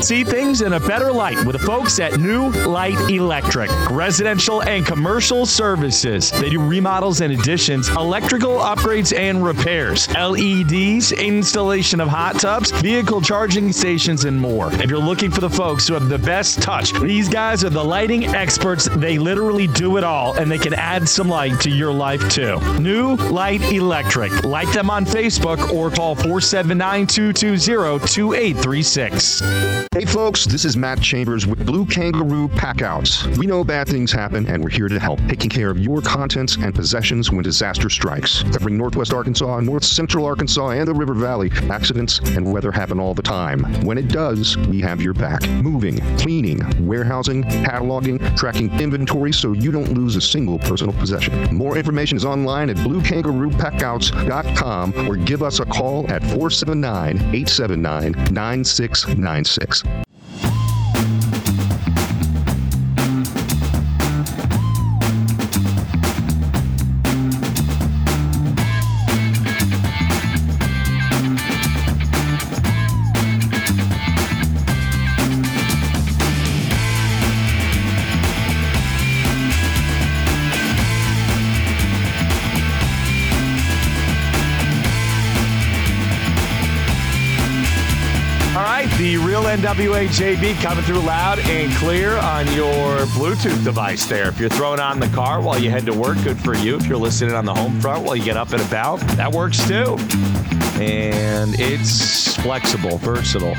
[0.00, 3.70] See things in a better light with the folks at New Light Electric.
[3.90, 6.30] Residential and commercial services.
[6.30, 13.20] They do remodels and additions, electrical upgrades and repairs, LEDs, installation of hot tubs, vehicle
[13.20, 14.72] charging stations, and more.
[14.74, 17.82] If you're looking for the folks who have the best touch, these guys are the
[17.82, 18.88] lighting experts.
[18.96, 22.60] They literally do it all, and they can add some light to your life too.
[22.78, 24.44] New Light Electric.
[24.44, 29.85] Like them on Facebook or call 479 220 2836.
[29.94, 33.24] Hey folks, this is Matt Chambers with Blue Kangaroo Packouts.
[33.38, 36.56] We know bad things happen and we're here to help, taking care of your contents
[36.56, 38.42] and possessions when disaster strikes.
[38.42, 43.14] Covering Northwest Arkansas, North Central Arkansas, and the River Valley, accidents and weather happen all
[43.14, 43.62] the time.
[43.86, 45.48] When it does, we have your back.
[45.48, 51.54] Moving, cleaning, warehousing, cataloging, tracking inventory so you don't lose a single personal possession.
[51.54, 59.75] More information is online at bluekangaroopackouts.com or give us a call at 479 879 9696.
[59.82, 60.05] The
[89.56, 94.28] NWA coming through loud and clear on your Bluetooth device there.
[94.28, 96.76] If you're throwing on the car while you head to work, good for you.
[96.76, 99.66] If you're listening on the home front while you get up and about, that works
[99.66, 99.96] too.
[100.78, 103.54] And it's flexible, versatile,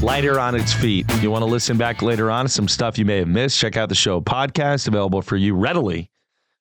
[0.00, 1.04] lighter on its feet.
[1.20, 3.76] You want to listen back later on to some stuff you may have missed, check
[3.76, 6.08] out the show podcast available for you readily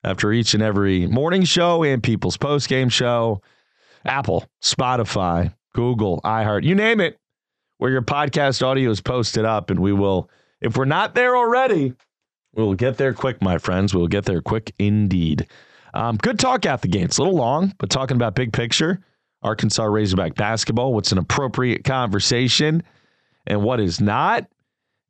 [0.04, 3.42] after each and every morning show and people's post game show.
[4.04, 7.18] Apple, Spotify, Google, iHeart, you name it,
[7.78, 9.70] where your podcast audio is posted up.
[9.70, 10.30] And we will,
[10.62, 11.94] if we're not there already,
[12.54, 13.94] we'll get there quick, my friends.
[13.94, 15.48] We'll get there quick indeed.
[15.94, 17.06] Um, good talk at the game.
[17.06, 19.00] It's a little long, but talking about big picture,
[19.42, 22.84] Arkansas Razorback basketball, what's an appropriate conversation
[23.48, 24.48] and what is not.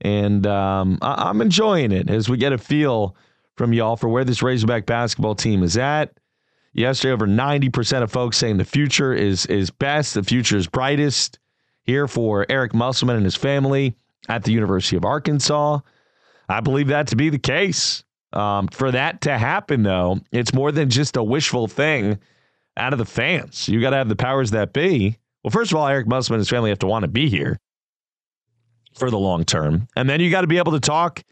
[0.02, 3.16] And um, I- I'm enjoying it as we get a feel
[3.58, 6.18] from y'all for where this Razorback basketball team is at.
[6.74, 11.40] Yesterday, over 90% of folks saying the future is is best, the future is brightest
[11.86, 13.96] here for Eric Musselman and his family
[14.28, 15.80] at the University of Arkansas.
[16.50, 18.04] I believe that to be the case.
[18.34, 22.20] Um, for that to happen, though, it's more than just a wishful thing
[22.76, 23.70] out of the fans.
[23.70, 25.18] You got to have the powers that be.
[25.44, 27.58] Well, first of all, Eric Musselman and his family have to want to be here
[28.96, 29.88] for the long term.
[29.96, 31.24] And then you got to be able to talk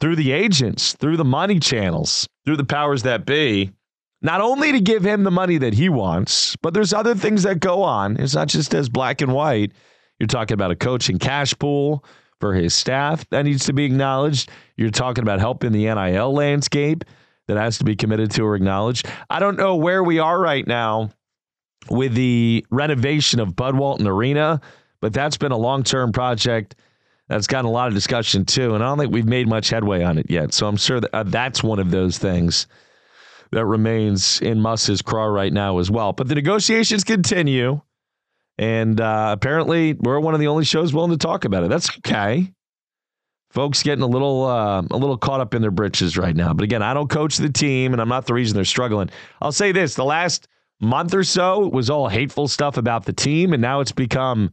[0.00, 3.72] through the agents, through the money channels, through the powers that be,
[4.26, 7.60] not only to give him the money that he wants, but there's other things that
[7.60, 8.16] go on.
[8.16, 9.70] It's not just as black and white.
[10.18, 12.04] You're talking about a coaching cash pool
[12.40, 14.50] for his staff that needs to be acknowledged.
[14.76, 17.04] You're talking about helping the NIL landscape
[17.46, 19.06] that has to be committed to or acknowledged.
[19.30, 21.10] I don't know where we are right now
[21.88, 24.60] with the renovation of Bud Walton Arena,
[25.00, 26.74] but that's been a long term project
[27.28, 28.74] that's gotten a lot of discussion too.
[28.74, 30.52] And I don't think we've made much headway on it yet.
[30.52, 32.66] So I'm sure that uh, that's one of those things
[33.52, 36.12] that remains in Muss's craw right now as well.
[36.12, 37.80] But the negotiations continue.
[38.58, 41.68] And uh, apparently, we're one of the only shows willing to talk about it.
[41.68, 42.52] That's okay.
[43.50, 46.52] Folks getting a little uh, a little caught up in their britches right now.
[46.52, 49.10] But again, I don't coach the team, and I'm not the reason they're struggling.
[49.40, 50.48] I'll say this: the last
[50.80, 54.52] month or so was all hateful stuff about the team, and now it's become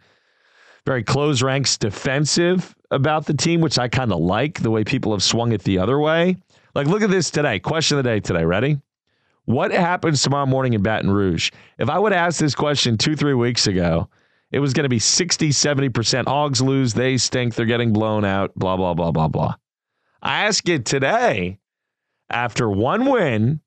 [0.86, 5.12] very close ranks defensive about the team, which I kind of like the way people
[5.14, 6.38] have swung it the other way.
[6.76, 7.60] Like, look at this today.
[7.60, 8.46] Question of the day today.
[8.46, 8.80] Ready?
[9.46, 11.52] What happens tomorrow morning in Baton Rouge?
[11.78, 14.10] If I would ask this question two, three weeks ago,
[14.52, 16.94] it was going to be 60, 70% hogs lose.
[16.94, 17.56] They stink.
[17.56, 18.56] They're getting blown out.
[18.56, 19.56] Blah, blah, blah, blah, blah.
[20.22, 21.60] I ask it today
[22.30, 23.60] after one win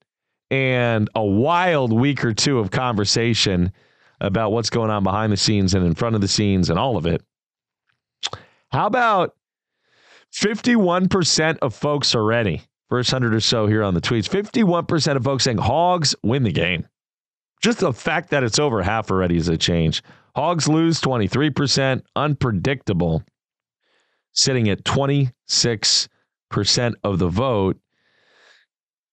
[0.51, 3.73] and a wild week or two of conversation
[4.21, 6.97] about what's going on behind the scenes and in front of the scenes and all
[6.97, 7.23] of it.
[8.71, 9.35] How about
[10.35, 15.45] 51% of folks already, first 100 or so here on the tweets, 51% of folks
[15.45, 16.87] saying Hogs win the game.
[17.63, 20.03] Just the fact that it's over half already is a change.
[20.35, 23.23] Hogs lose 23%, unpredictable,
[24.33, 26.11] sitting at 26%
[27.03, 27.79] of the vote.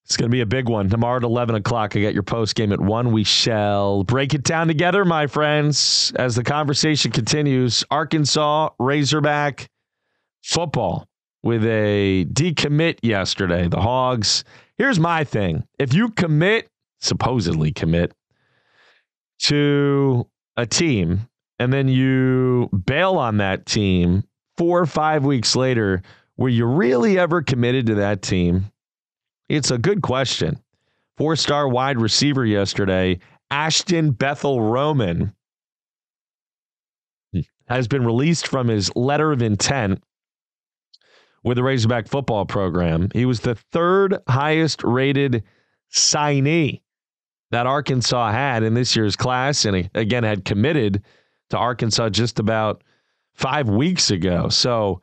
[0.05, 0.89] It's going to be a big one.
[0.89, 3.13] Tomorrow at 11 o'clock, I got your post game at 1.
[3.13, 7.85] We shall break it down together, my friends, as the conversation continues.
[7.89, 9.69] Arkansas Razorback
[10.43, 11.07] football
[11.43, 13.67] with a decommit yesterday.
[13.67, 14.43] The Hogs.
[14.77, 18.13] Here's my thing if you commit, supposedly commit,
[19.43, 20.27] to
[20.57, 21.27] a team
[21.59, 24.23] and then you bail on that team
[24.57, 26.01] four or five weeks later,
[26.37, 28.71] were you really ever committed to that team?
[29.49, 30.59] It's a good question.
[31.17, 33.19] Four star wide receiver yesterday,
[33.51, 35.33] Ashton Bethel Roman,
[37.67, 40.03] has been released from his letter of intent
[41.43, 43.09] with the Razorback football program.
[43.13, 45.43] He was the third highest rated
[45.91, 46.81] signee
[47.51, 51.03] that Arkansas had in this year's class, and again had committed
[51.51, 52.83] to Arkansas just about
[53.35, 54.49] five weeks ago.
[54.49, 55.01] So,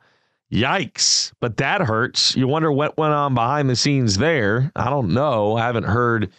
[0.51, 1.31] yikes!
[1.39, 2.35] But that hurts.
[2.35, 4.71] You wonder what went on behind the scenes there.
[4.75, 5.55] I don't know.
[5.55, 6.31] I haven't heard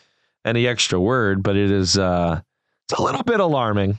[0.45, 2.41] any extra word, but it is uh,
[2.91, 3.99] it's a little bit alarming.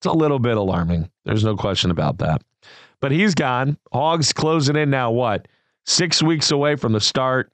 [0.00, 1.10] It's a little bit alarming.
[1.24, 2.42] There's no question about that.
[3.04, 3.76] But he's gone.
[3.92, 5.10] Hogs closing in now.
[5.10, 5.46] What?
[5.84, 7.52] Six weeks away from the start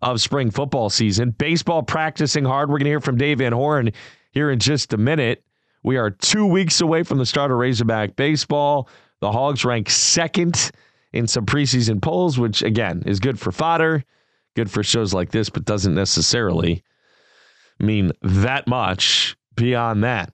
[0.00, 1.32] of spring football season.
[1.32, 2.70] Baseball practicing hard.
[2.70, 3.90] We're going to hear from Dave Van Horn
[4.30, 5.44] here in just a minute.
[5.82, 8.88] We are two weeks away from the start of Razorback baseball.
[9.20, 10.70] The Hogs rank second
[11.12, 14.02] in some preseason polls, which again is good for fodder,
[14.56, 16.82] good for shows like this, but doesn't necessarily
[17.78, 20.32] mean that much beyond that.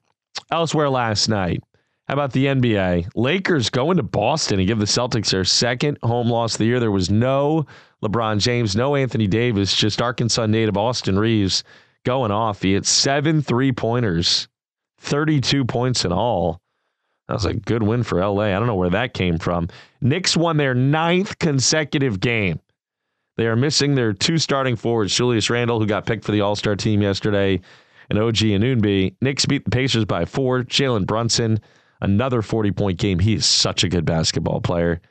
[0.49, 1.61] Elsewhere last night,
[2.09, 3.11] how about the NBA?
[3.13, 6.79] Lakers going to Boston and give the Celtics their second home loss of the year.
[6.79, 7.67] There was no
[8.01, 11.63] LeBron James, no Anthony Davis, just Arkansas native Austin Reaves
[12.05, 12.63] going off.
[12.63, 14.47] He had seven three pointers,
[15.01, 16.59] 32 points in all.
[17.27, 18.45] That was a good win for LA.
[18.45, 19.67] I don't know where that came from.
[20.01, 22.59] Knicks won their ninth consecutive game.
[23.37, 26.55] They are missing their two starting forwards, Julius Randle, who got picked for the All
[26.55, 27.61] Star team yesterday,
[28.09, 29.13] and OG Anunoby.
[29.21, 30.63] Knicks beat the Pacers by four.
[30.63, 31.59] Jalen Brunson,
[32.01, 33.19] another 40 point game.
[33.19, 35.01] He is such a good basketball player.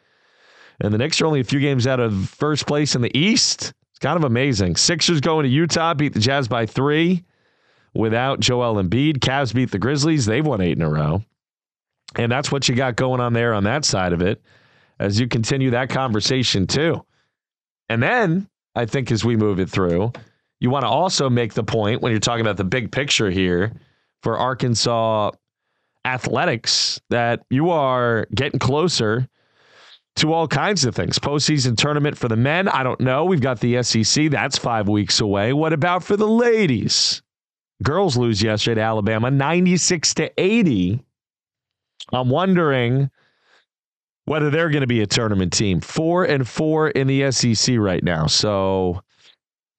[0.81, 3.72] And the Knicks are only a few games out of first place in the East.
[3.90, 4.77] It's kind of amazing.
[4.77, 7.24] Sixers going to Utah, beat the Jazz by three
[7.94, 9.18] without Joel Embiid.
[9.18, 10.24] Cavs beat the Grizzlies.
[10.24, 11.22] They've won eight in a row.
[12.14, 14.40] And that's what you got going on there on that side of it
[14.98, 17.05] as you continue that conversation too.
[17.88, 20.12] And then I think as we move it through,
[20.61, 23.72] you want to also make the point when you're talking about the big picture here
[24.22, 25.33] for Arkansas
[26.09, 29.29] athletics that you are getting closer
[30.16, 31.18] to all kinds of things.
[31.18, 33.25] Postseason tournament for the men, I don't know.
[33.25, 35.53] We've got the SEC, that's five weeks away.
[35.53, 37.23] What about for the ladies?
[37.83, 41.05] Girls lose yesterday to Alabama, 96 to 80.
[42.12, 43.11] I'm wondering
[44.25, 45.81] whether they're going to be a tournament team.
[45.81, 49.03] Four and four in the SEC right now, so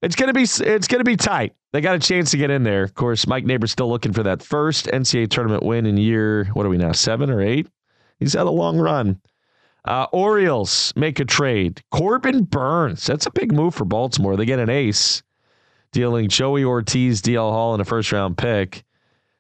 [0.02, 1.54] it's to be it's to be tight.
[1.72, 2.84] They got a chance to get in there.
[2.84, 6.46] Of course, Mike Neighbors still looking for that first NCAA tournament win in year.
[6.54, 6.94] What are we now?
[6.94, 7.68] Seven or eight?
[8.20, 9.20] He's had a long run.
[9.86, 11.82] Uh, Orioles make a trade.
[11.92, 13.06] Corbin Burnes.
[13.06, 14.36] That's a big move for Baltimore.
[14.36, 15.24] They get an ace,
[15.92, 18.84] dealing Joey Ortiz, DL Hall, and a first round pick.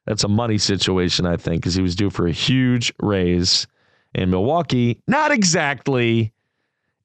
[0.05, 3.67] That's a money situation, I think, because he was due for a huge raise.
[4.15, 6.33] in Milwaukee, not exactly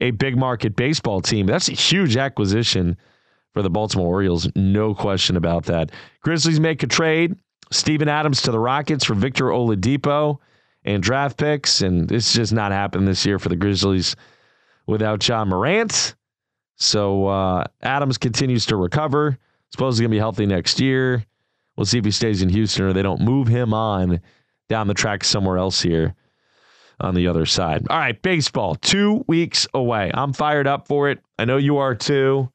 [0.01, 1.47] a big market baseball team.
[1.47, 2.97] That's a huge acquisition
[3.55, 4.49] for the Baltimore Orioles.
[4.55, 5.91] No question about that.
[6.21, 7.37] Grizzlies make a trade.
[7.71, 10.39] Steven Adams to the Rockets for Victor Oladipo
[10.85, 11.81] and draft picks.
[11.81, 14.17] And it's just not happening this year for the Grizzlies
[14.87, 16.15] without Ja Morant.
[16.77, 19.39] So uh, Adams continues to recover.
[19.71, 21.25] Suppose he's going to be healthy next year.
[21.77, 24.21] We'll see if he stays in Houston or they don't move him on
[24.69, 26.15] down the track somewhere else here
[27.01, 27.87] on the other side.
[27.91, 30.11] All right, baseball, two weeks away.
[30.15, 31.21] I'm fired up for it.
[31.39, 32.51] I know you are too.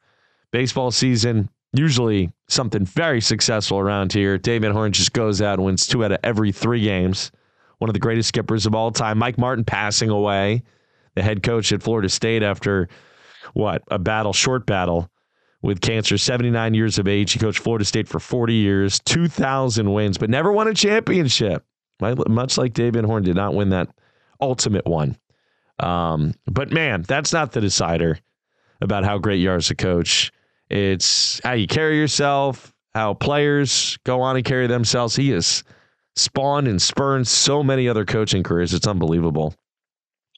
[0.51, 4.37] Baseball season, usually something very successful around here.
[4.37, 7.31] Dave Van Horn just goes out and wins two out of every three games.
[7.77, 9.17] One of the greatest skippers of all time.
[9.17, 10.63] Mike Martin passing away,
[11.15, 12.89] the head coach at Florida State after
[13.53, 13.83] what?
[13.89, 15.09] A battle, short battle
[15.61, 17.31] with cancer, 79 years of age.
[17.31, 21.65] He coached Florida State for 40 years, 2,000 wins, but never won a championship.
[21.99, 23.89] Much like Dave Van Horn did not win that
[24.39, 25.17] ultimate one.
[25.79, 28.19] Um, but man, that's not the decider
[28.81, 30.31] about how great you are as a coach.
[30.69, 35.15] It's how you carry yourself, how players go on and carry themselves.
[35.15, 35.63] He has
[36.15, 38.73] spawned and spurned so many other coaching careers.
[38.73, 39.55] It's unbelievable.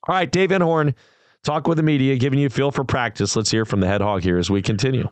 [0.08, 0.96] All right, Dave Van Horn
[1.44, 3.36] Talk with the media, giving you a feel for practice.
[3.36, 5.10] Let's hear from the head hog here as we continue.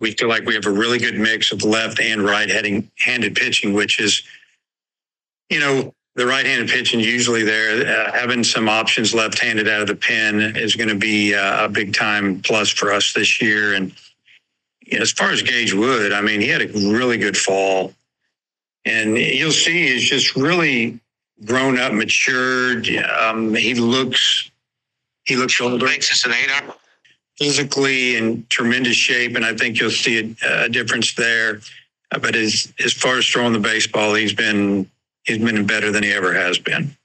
[0.00, 3.74] We feel like we have a really good mix of left and right handed pitching,
[3.74, 4.22] which is,
[5.50, 7.86] you know, the right handed pitching usually there.
[7.86, 11.64] Uh, having some options left handed out of the pen is going to be uh,
[11.64, 13.74] a big time plus for us this year.
[13.74, 13.92] And
[14.82, 17.92] you know, as far as Gage Wood, I mean, he had a really good fall.
[18.84, 21.00] And you'll see he's just really
[21.44, 22.88] grown up, matured.
[22.88, 24.50] Um, he looks
[25.24, 25.86] he looks older.
[25.86, 26.50] Makes us an eight
[27.38, 31.60] Physically in tremendous shape, and I think you'll see a, a difference there.
[32.12, 34.88] Uh, but as as far as throwing the baseball, he's been
[35.24, 36.96] he's been better than he ever has been.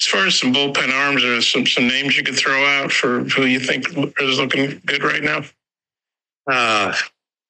[0.00, 3.20] As far as some bullpen arms, are some some names you could throw out for
[3.24, 3.86] who you think
[4.20, 5.42] is looking good right now?
[6.46, 6.94] Uh,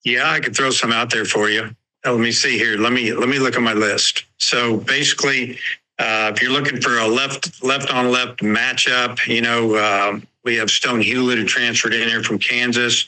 [0.05, 1.71] yeah, I could throw some out there for you.
[2.05, 2.77] Now, let me see here.
[2.77, 4.25] Let me let me look at my list.
[4.39, 5.59] So basically,
[5.99, 10.57] uh, if you're looking for a left left on left matchup, you know uh, we
[10.57, 13.07] have Stone Hewlett who transferred in here from Kansas.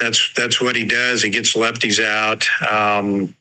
[0.00, 1.22] That's that's what he does.
[1.22, 2.44] He gets lefties out.
[2.68, 3.34] Um,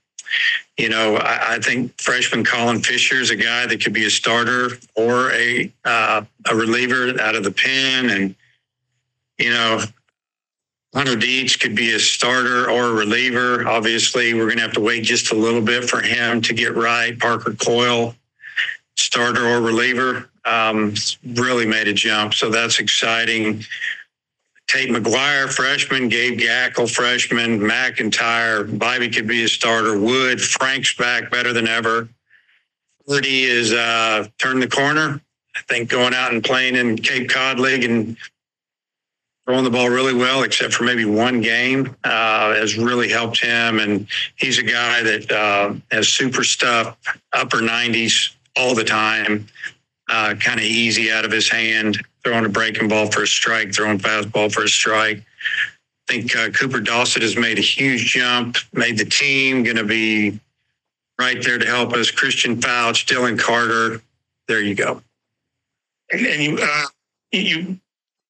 [0.77, 4.09] you know, I, I, think freshman Colin Fisher is a guy that could be a
[4.09, 8.35] starter or a uh, a reliever out of the pen, and
[9.37, 9.81] you know,
[10.93, 13.67] Hunter Dietz could be a starter or a reliever.
[13.67, 16.75] Obviously, we're going to have to wait just a little bit for him to get
[16.75, 17.19] right.
[17.19, 18.15] Parker Coyle
[18.95, 20.29] starter or reliever.
[20.45, 20.93] Um,
[21.25, 22.33] really made a jump.
[22.33, 23.63] So that's exciting.
[24.73, 31.29] Tate McGuire, freshman, Gabe Gaeckle, freshman, McEntire, Bobby could be a starter, Wood, Frank's back
[31.29, 32.09] better than ever.
[33.07, 35.21] Purdy is uh, turned the corner.
[35.55, 38.17] I think going out and playing in Cape Cod League and
[39.45, 43.77] throwing the ball really well, except for maybe one game, uh, has really helped him.
[43.77, 44.07] And
[44.37, 46.97] he's a guy that uh, has super stuff,
[47.31, 49.45] upper 90s, all the time,
[50.09, 53.73] uh, kind of easy out of his hand, throwing a breaking ball for a strike,
[53.73, 55.23] throwing fastball for a strike.
[56.09, 59.83] I think uh, Cooper Dawson has made a huge jump, made the team, going to
[59.83, 60.39] be
[61.19, 62.11] right there to help us.
[62.11, 64.01] Christian Foutch, Dylan Carter,
[64.47, 65.01] there you go.
[66.11, 66.85] And, and you, uh,
[67.31, 67.77] you,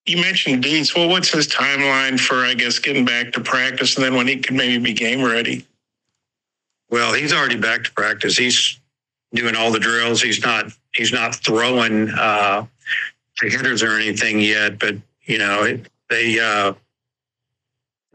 [0.05, 0.95] you mentioned Dietz.
[0.95, 4.37] Well, what's his timeline for, I guess, getting back to practice and then when he
[4.37, 5.65] could maybe be game ready?
[6.89, 8.37] Well, he's already back to practice.
[8.37, 8.79] He's
[9.33, 10.21] doing all the drills.
[10.21, 12.67] He's not, he's not throwing, uh,
[13.41, 16.73] the hitters or anything yet, but you know, it, they, uh,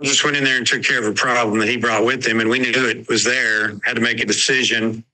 [0.02, 2.40] just went in there and took care of a problem that he brought with him,
[2.40, 3.72] and we knew it was there.
[3.82, 5.04] Had to make a decision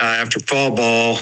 [0.00, 1.18] uh, after fall ball,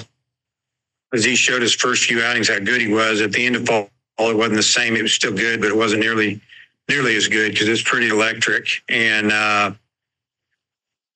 [1.13, 3.21] as he showed his first few outings how good he was.
[3.21, 4.95] At the end of fall, ball, it wasn't the same.
[4.95, 6.41] It was still good, but it wasn't nearly
[6.87, 8.67] nearly as good because it's pretty electric.
[8.89, 9.71] And uh,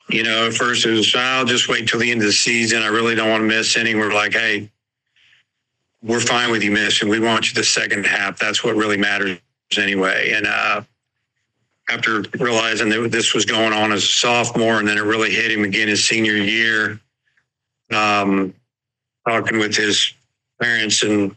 [0.10, 2.84] you know, at first it was I'll just wait till the end of the season.
[2.84, 3.96] I really don't want to miss any.
[3.96, 4.70] We're like, hey,
[6.04, 7.08] we're fine with you missing.
[7.08, 8.38] We want you the second half.
[8.38, 9.40] That's what really matters
[9.78, 10.34] anyway.
[10.36, 10.82] And uh,
[11.90, 15.52] after realizing that this was going on as a sophomore and then it really hit
[15.52, 17.00] him again his senior year,
[17.92, 18.54] um,
[19.28, 20.14] talking with his
[20.62, 21.34] parents and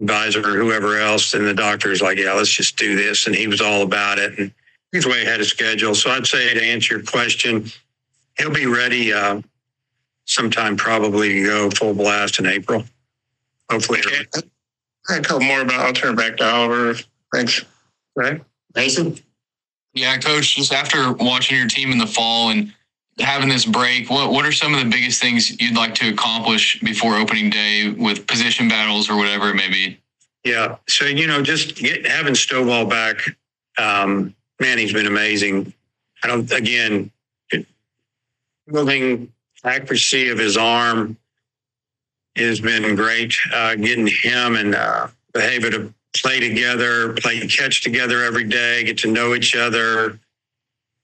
[0.00, 3.26] advisor or whoever else, and the doctor's like, yeah, let's just do this.
[3.26, 4.38] And he was all about it.
[4.38, 4.52] And
[4.92, 5.94] he's way ahead of schedule.
[5.94, 7.66] So I'd say to answer your question,
[8.38, 9.42] he'll be ready uh,
[10.24, 12.84] sometime probably to go full blast in April.
[13.72, 14.00] Hopefully.
[14.00, 14.46] Okay.
[15.08, 16.94] I a couple more about, I'll turn it back to Oliver.
[17.32, 17.64] Thanks.
[18.14, 18.42] Right.
[18.74, 19.18] Mason?
[19.94, 22.72] Yeah, coach, just after watching your team in the fall and
[23.18, 26.80] having this break, what, what are some of the biggest things you'd like to accomplish
[26.80, 29.98] before opening day with position battles or whatever it may be?
[30.44, 30.76] Yeah.
[30.88, 33.16] So, you know, just get, having Stovall back,
[33.78, 35.72] um, man, he's been amazing.
[36.22, 37.10] I don't, again,
[38.66, 39.32] building
[39.64, 41.16] accuracy of his arm
[42.36, 43.34] has been great.
[43.52, 48.98] Uh, getting him and uh, Behava to play together, play catch together every day, get
[48.98, 50.18] to know each other.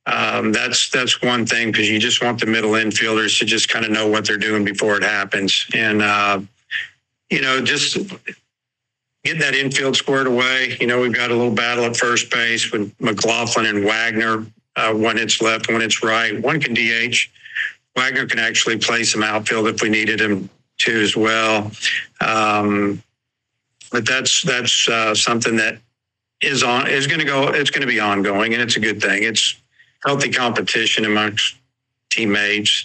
[0.07, 3.85] Um, that's that's one thing because you just want the middle infielders to just kind
[3.85, 6.41] of know what they're doing before it happens, and uh,
[7.29, 7.99] you know just
[9.23, 10.79] getting that infield squared away.
[10.81, 14.47] You know we've got a little battle at first base with McLaughlin and Wagner.
[14.77, 16.41] Uh, one it's left, one it's right.
[16.41, 17.17] One can DH.
[17.95, 20.49] Wagner can actually play some outfield if we needed him
[20.79, 21.71] to as well.
[22.21, 23.03] Um,
[23.91, 25.79] but that's that's uh, something that
[26.41, 27.49] is on is going to go.
[27.49, 29.23] It's going to be ongoing, and it's a good thing.
[29.23, 29.55] It's
[30.05, 31.57] healthy competition amongst
[32.11, 32.85] teammates,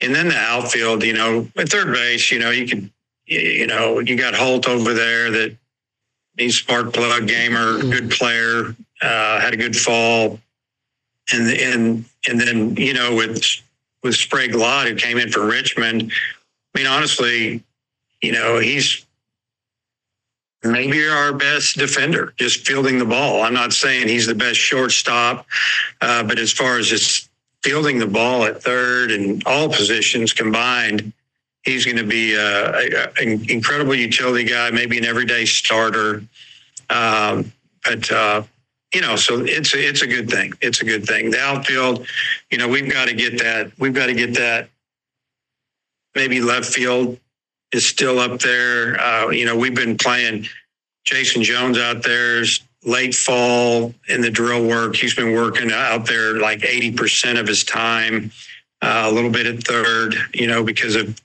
[0.00, 1.02] and then the outfield.
[1.02, 2.90] You know, at third base, you know, you could,
[3.26, 5.56] you know, you got Holt over there that
[6.36, 10.40] he's spark plug gamer, good player, uh, had a good fall,
[11.32, 13.44] and and and then you know with
[14.02, 16.12] with Sprague Lott who came in from Richmond.
[16.74, 17.64] I mean, honestly,
[18.20, 19.04] you know, he's
[20.62, 23.42] maybe our best defender, just fielding the ball.
[23.42, 25.46] I'm not saying he's the best shortstop,
[26.00, 27.28] uh, but as far as just
[27.62, 31.12] fielding the ball at third and all positions combined,
[31.62, 36.22] he's going to be an incredible utility guy, maybe an everyday starter.
[36.88, 37.52] Um,
[37.84, 38.42] but uh,
[38.94, 40.52] you know, so it's it's a good thing.
[40.60, 41.30] It's a good thing.
[41.30, 42.06] The outfield,
[42.50, 43.72] you know, we've got to get that.
[43.78, 44.68] We've got to get that.
[46.14, 47.18] Maybe left field
[47.72, 49.00] is still up there.
[49.00, 50.46] Uh, you know, we've been playing
[51.04, 52.42] Jayson Jones out there
[52.84, 54.96] late fall in the drill work.
[54.96, 58.32] He's been working out there like 80% of his time,
[58.82, 61.20] uh, a little bit at third, you know, because of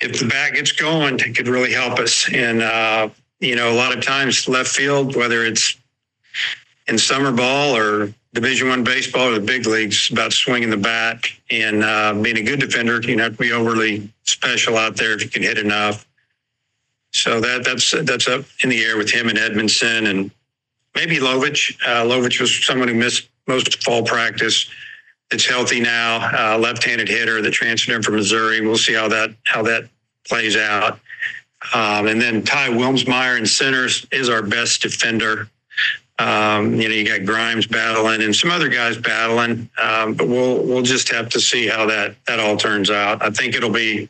[0.00, 2.28] if the bat gets going, it could really help us.
[2.32, 5.76] And, uh, you know, a lot of times left field, whether it's
[6.86, 11.24] in summer ball or division one baseball or the big leagues about swinging the bat
[11.50, 13.00] and uh, being a good defender.
[13.00, 16.06] You don't have to be overly special out there if you can hit enough.
[17.12, 20.30] So that that's that's up in the air with him and Edmondson and
[20.94, 21.76] maybe Lovich.
[21.84, 24.70] Uh, Lovich was someone who missed most fall practice.
[25.32, 26.54] It's healthy now.
[26.54, 28.60] Uh, left-handed hitter that transferred from Missouri.
[28.60, 29.88] We'll see how that how that
[30.26, 31.00] plays out.
[31.74, 35.48] Um, and then Ty Wilmsmeyer in centers is our best defender.
[36.20, 40.62] Um, you know, you got Grimes battling and some other guys battling, um, but we'll
[40.62, 43.22] we'll just have to see how that that all turns out.
[43.22, 44.06] I think it'll be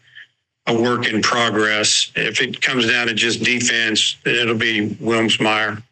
[0.67, 2.11] a work in progress.
[2.17, 5.85] If it comes down to just defense, it'll be Wilmsmeyer.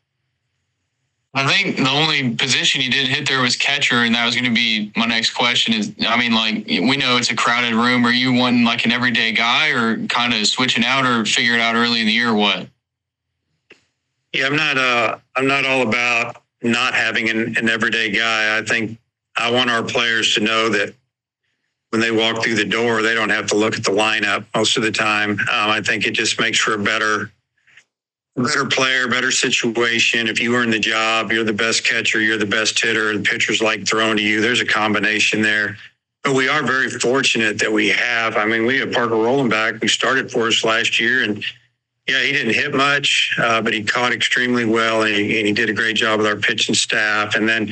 [1.35, 4.45] I think the only position you didn't hit there was catcher, and that was going
[4.47, 5.73] to be my next question.
[5.73, 8.05] Is I mean, like we know it's a crowded room.
[8.05, 11.61] Are you wanting like an everyday guy, or kind of switching out, or figure it
[11.61, 12.31] out early in the year?
[12.31, 12.67] Or what?
[14.33, 14.79] Yeah, I'm not.
[14.79, 18.59] Uh, I'm not all about not having an, an everyday guy.
[18.59, 18.99] I think
[19.37, 20.95] I want our players to know that
[21.91, 24.77] when they walk through the door, they don't have to look at the lineup most
[24.77, 25.33] of the time.
[25.33, 27.33] Um, I think it just makes for a better,
[28.37, 30.29] better player, better situation.
[30.29, 33.63] If you earn the job, you're the best catcher, you're the best hitter, and pitchers
[33.63, 34.41] like throwing to you.
[34.43, 35.79] There's a combination there.
[36.25, 38.37] but we are very fortunate that we have.
[38.37, 41.43] I mean, we have Parker Rollenback who started for us last year, and
[42.09, 45.53] yeah, he didn't hit much, uh, but he caught extremely well, and he, and he
[45.53, 47.35] did a great job with our pitching staff.
[47.35, 47.71] And then,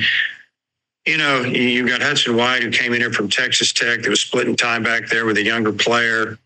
[1.07, 4.21] you know, you've got Hudson White who came in here from Texas Tech that was
[4.21, 6.37] splitting time back there with a younger player.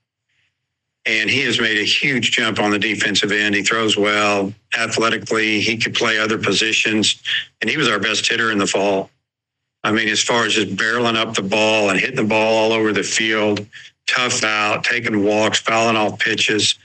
[1.06, 3.56] And he has made a huge jump on the defensive end.
[3.56, 5.60] He throws well athletically.
[5.60, 7.22] He could play other positions,
[7.60, 9.10] and he was our best hitter in the fall.
[9.84, 12.72] I mean, as far as just barreling up the ball and hitting the ball all
[12.72, 13.66] over the field,
[14.08, 16.76] tough out, taking walks, fouling off pitches.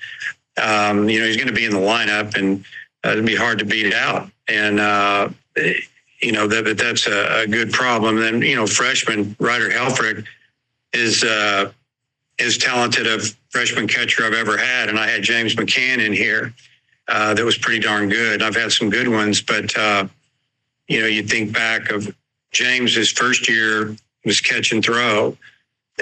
[0.57, 2.65] Um, you know, he's going to be in the lineup, and
[3.05, 4.31] uh, it'd be hard to beat it out.
[4.49, 5.29] And uh,
[6.21, 8.17] you know that that's a, a, good problem.
[8.17, 10.25] And then you know, freshman Ryder Helfrich
[10.93, 11.73] is uh,
[12.39, 16.55] as talented a freshman catcher I've ever had, and I had James McCann in here.
[17.09, 18.43] Uh, that was pretty darn good.
[18.43, 20.09] I've had some good ones, but uh,
[20.89, 22.15] you know, you think back of
[22.53, 25.37] James, his first year was catch and throw.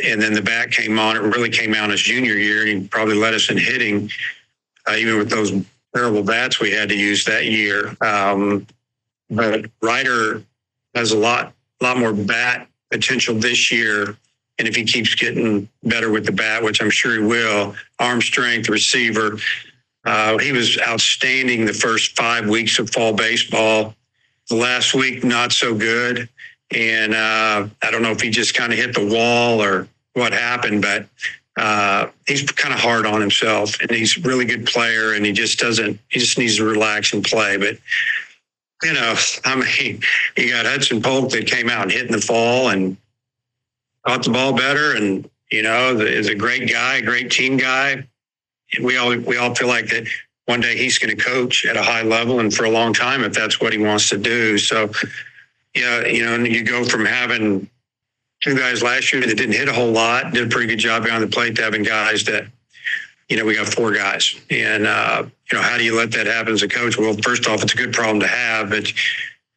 [0.03, 1.17] And then the bat came on.
[1.17, 4.11] It really came out his junior year, and he probably led us in hitting,
[4.89, 5.53] uh, even with those
[5.95, 7.97] terrible bats we had to use that year.
[8.01, 8.67] Um,
[9.31, 10.43] but Ryder
[10.95, 14.17] has a lot, lot more bat potential this year.
[14.59, 18.21] And if he keeps getting better with the bat, which I'm sure he will, arm
[18.21, 19.39] strength, receiver,
[20.05, 23.95] uh, he was outstanding the first five weeks of fall baseball.
[24.49, 26.29] The last week, not so good.
[26.71, 30.33] And uh, I don't know if he just kind of hit the wall or what
[30.33, 31.07] happened, but
[31.57, 35.33] uh, he's kind of hard on himself and he's a really good player and he
[35.33, 37.57] just doesn't, he just needs to relax and play.
[37.57, 37.79] But,
[38.83, 40.03] you know, I mean,
[40.37, 42.97] you got Hudson Polk that came out and hit in the fall and
[44.07, 48.05] caught the ball better and, you know, is a great guy, great team guy.
[48.83, 50.09] We all, we all feel like that
[50.47, 53.23] one day he's going to coach at a high level and for a long time
[53.23, 54.59] if that's what he wants to do.
[54.59, 54.91] So,
[55.75, 57.69] yeah, you know, and you go from having
[58.45, 61.03] two guys last year that didn't hit a whole lot, did a pretty good job
[61.03, 62.47] behind the plate, having guys that,
[63.31, 64.39] you know, we got four guys.
[64.51, 66.99] And, uh, you know, how do you let that happen as a coach?
[66.99, 68.93] Well, first off, it's a good problem to have, but,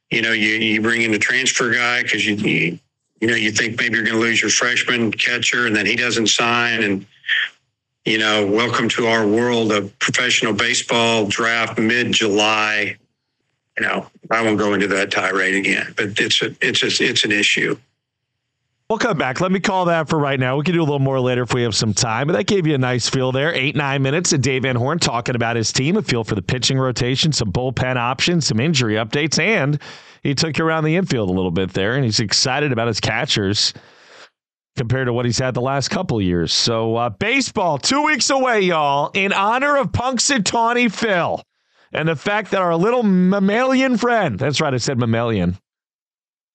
[0.09, 2.79] you know, you, you bring in a transfer guy because you, you,
[3.19, 5.97] you know, you think maybe you're going to lose your freshman catcher and then he
[5.97, 6.81] doesn't sign.
[6.81, 7.05] And,
[8.05, 12.95] you know, welcome to our world of professional baseball draft mid July
[13.77, 17.23] you know, I won't go into that tirade again, but it's a, it's a, it's
[17.23, 17.77] an issue.
[18.89, 19.41] We'll come back.
[19.41, 20.55] Let me call that for right now.
[20.55, 22.27] We can do a little more later if we have some time.
[22.27, 23.53] But that gave you a nice feel there.
[23.53, 26.41] Eight, nine minutes of Dave Van Horn talking about his team, a feel for the
[26.41, 29.81] pitching rotation, some bullpen options, some injury updates, and
[30.23, 31.95] he took you around the infield a little bit there.
[31.95, 33.73] And he's excited about his catchers
[34.77, 36.53] compared to what he's had the last couple years.
[36.53, 41.43] So, uh, baseball, two weeks away, y'all, in honor of Punxsutawney Phil
[41.91, 45.49] and the fact that our little mammalian friend, that's right, I said mammalian.
[45.49, 45.57] Is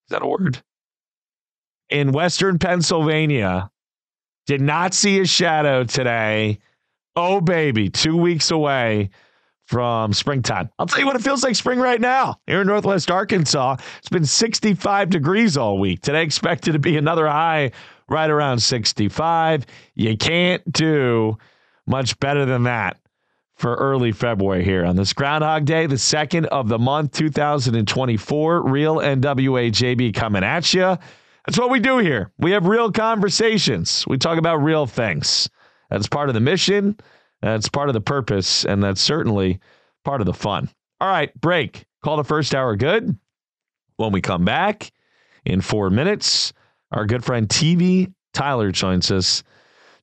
[0.09, 0.63] that a word?
[1.93, 3.71] In Western Pennsylvania
[4.47, 6.59] did not see a shadow today.
[7.15, 9.11] Oh, baby, two weeks away
[9.67, 10.71] from springtime.
[10.79, 13.77] I'll tell you what it feels like spring right now here in Northwest Arkansas.
[13.99, 16.01] It's been 65 degrees all week.
[16.01, 17.73] Today, expected to be another high
[18.09, 19.67] right around 65.
[19.95, 21.37] You can't do
[21.87, 22.97] much better than that
[23.55, 28.63] for early February here on this Groundhog Day, the second of the month, 2024.
[28.63, 30.97] Real NWA JB coming at you.
[31.47, 32.31] That's what we do here.
[32.39, 34.05] We have real conversations.
[34.07, 35.49] We talk about real things.
[35.91, 36.97] That's part of the mission.
[37.41, 38.65] That's part of the purpose.
[38.65, 39.59] And that's certainly
[40.05, 40.69] part of the fun.
[41.01, 41.85] All right, break.
[42.05, 43.19] Call the first hour good.
[43.97, 44.93] When we come back
[45.45, 46.53] in four minutes,
[46.93, 49.43] our good friend TV Tyler joins us.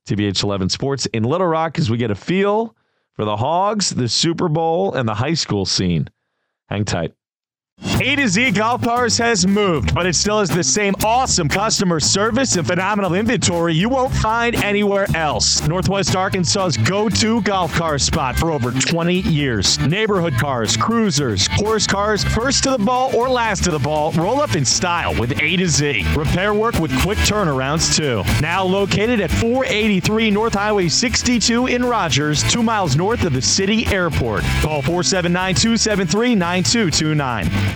[0.06, 2.74] THV 11 Sports in Little Rock as we get a feel
[3.14, 6.08] for the Hogs, the Super Bowl, and the high school scene.
[6.68, 7.12] Hang tight.
[8.02, 12.00] A to Z Golf Cars has moved, but it still has the same awesome customer
[12.00, 15.66] service and phenomenal inventory you won't find anywhere else.
[15.68, 19.78] Northwest Arkansas's go to golf car spot for over 20 years.
[19.80, 24.40] Neighborhood cars, cruisers, horse cars, first to the ball or last to the ball, roll
[24.40, 26.06] up in style with A to Z.
[26.16, 28.24] Repair work with quick turnarounds, too.
[28.40, 33.86] Now located at 483 North Highway 62 in Rogers, two miles north of the city
[33.88, 34.42] airport.
[34.62, 37.69] Call 479 273 9229.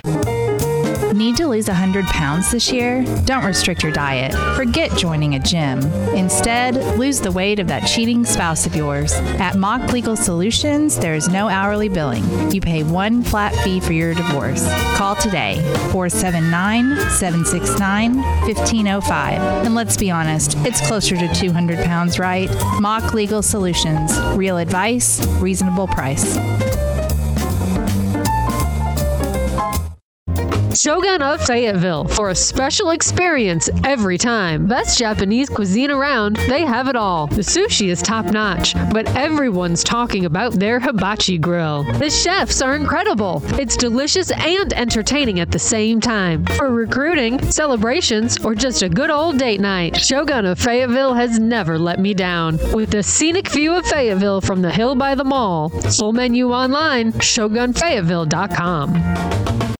[1.14, 3.04] Need to lose 100 pounds this year?
[3.24, 4.34] Don't restrict your diet.
[4.56, 5.80] Forget joining a gym.
[6.12, 9.12] Instead, lose the weight of that cheating spouse of yours.
[9.38, 12.50] At Mock Legal Solutions, there is no hourly billing.
[12.50, 14.66] You pay one flat fee for your divorce.
[14.96, 19.64] Call today, 479 769 1505.
[19.64, 22.50] And let's be honest, it's closer to 200 pounds, right?
[22.80, 24.18] Mock Legal Solutions.
[24.36, 26.36] Real advice, reasonable price.
[30.84, 34.66] Shogun of Fayetteville for a special experience every time.
[34.66, 37.26] Best Japanese cuisine around, they have it all.
[37.26, 41.84] The sushi is top notch, but everyone's talking about their hibachi grill.
[41.94, 43.40] The chefs are incredible.
[43.58, 46.44] It's delicious and entertaining at the same time.
[46.44, 51.78] For recruiting, celebrations, or just a good old date night, Shogun of Fayetteville has never
[51.78, 52.58] let me down.
[52.74, 57.14] With the scenic view of Fayetteville from the hill by the mall, full menu online,
[57.14, 59.73] shogunfayetteville.com.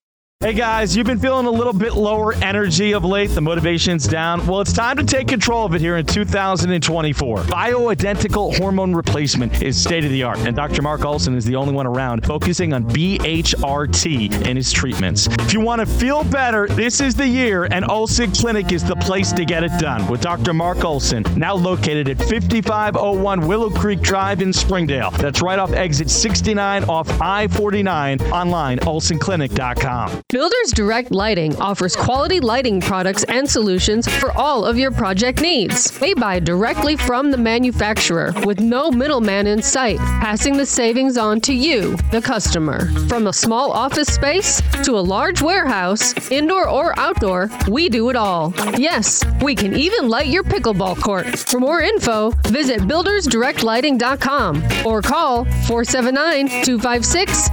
[0.45, 3.31] Hey guys, you've been feeling a little bit lower energy of late.
[3.31, 4.47] The motivation's down.
[4.47, 7.39] Well, it's time to take control of it here in 2024.
[7.39, 10.83] Bioidentical hormone replacement is state of the art, and Dr.
[10.83, 15.29] Mark Olson is the only one around focusing on BHRT in his treatments.
[15.29, 18.97] If you want to feel better, this is the year, and Olson Clinic is the
[18.97, 20.07] place to get it done.
[20.09, 20.53] With Dr.
[20.53, 25.11] Mark Olson, now located at 5501 Willow Creek Drive in Springdale.
[25.13, 28.21] That's right off exit 69 off I 49.
[28.31, 30.21] Online, olsonclinic.com.
[30.35, 35.97] Builders Direct Lighting offers quality lighting products and solutions for all of your project needs.
[36.01, 41.41] They buy directly from the manufacturer with no middleman in sight, passing the savings on
[41.43, 42.91] to you, the customer.
[43.07, 48.17] From a small office space to a large warehouse, indoor or outdoor, we do it
[48.17, 48.53] all.
[48.77, 51.27] Yes, we can even light your pickleball court.
[51.39, 57.49] For more info, visit buildersdirectlighting.com or call 479 256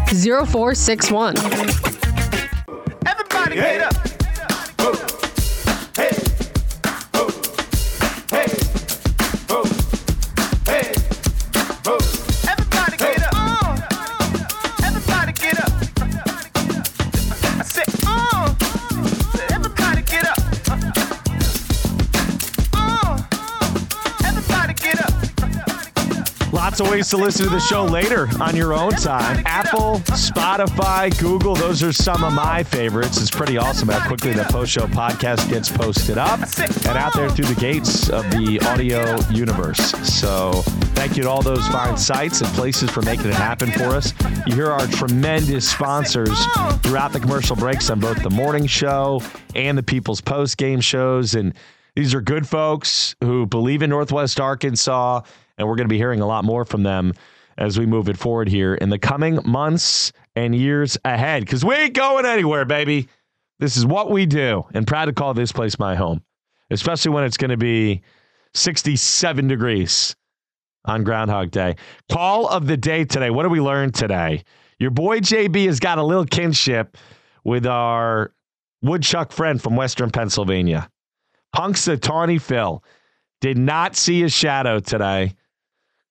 [0.50, 2.01] 0461.
[3.54, 4.11] Get up.
[26.82, 29.44] Of ways to listen to the show later on your own time.
[29.46, 33.22] Apple, Spotify, Google, those are some of my favorites.
[33.22, 37.30] It's pretty awesome how quickly the post show podcast gets posted up and out there
[37.30, 39.92] through the gates of the audio universe.
[40.08, 40.54] So
[40.94, 44.14] thank you to all those fine sites and places for making it happen for us.
[44.48, 46.46] You hear our tremendous sponsors
[46.82, 49.22] throughout the commercial breaks on both the morning show
[49.56, 51.36] and the People's Post game shows.
[51.36, 51.54] And
[51.96, 55.22] these are good folks who believe in Northwest Arkansas,
[55.62, 57.14] and we're going to be hearing a lot more from them
[57.58, 61.46] as we move it forward here in the coming months and years ahead.
[61.46, 63.08] Because we ain't going anywhere, baby.
[63.60, 66.24] This is what we do, and proud to call this place my home,
[66.72, 68.02] especially when it's going to be
[68.56, 70.16] 67 degrees
[70.86, 71.76] on Groundhog Day.
[72.12, 73.30] Call of the day today.
[73.30, 74.44] What did we learn today?
[74.80, 76.98] Your boy JB has got a little kinship
[77.44, 78.34] with our
[78.82, 80.90] woodchuck friend from Western Pennsylvania.
[81.56, 82.84] Punxsutawney Phil
[83.42, 85.36] did not see his shadow today.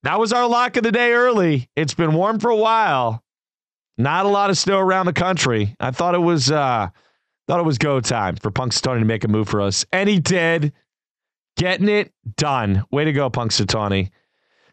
[0.03, 1.69] That was our lock of the day early.
[1.75, 3.23] It's been warm for a while.
[3.97, 5.75] Not a lot of snow around the country.
[5.79, 6.89] I thought it was uh
[7.47, 9.85] thought it was go time for Punxsutawney to make a move for us.
[9.91, 10.73] And he did.
[11.57, 12.85] Getting it done.
[12.91, 14.09] Way to go, Punxsutawney.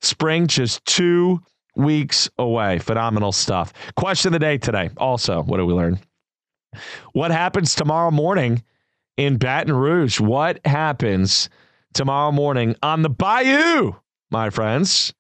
[0.00, 1.40] Spring just two
[1.76, 2.78] weeks away.
[2.78, 3.72] Phenomenal stuff.
[3.96, 4.90] Question of the day today.
[4.96, 5.98] Also, what do we learn?
[7.12, 8.62] What happens tomorrow morning
[9.16, 10.20] in Baton Rouge?
[10.20, 11.50] What happens
[11.94, 13.92] tomorrow morning on the Bayou,
[14.30, 15.12] my friends?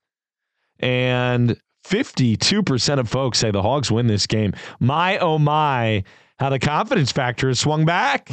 [0.80, 4.52] And 52% of folks say the Hogs win this game.
[4.80, 6.04] My, oh my,
[6.38, 8.30] how the confidence factor has swung back.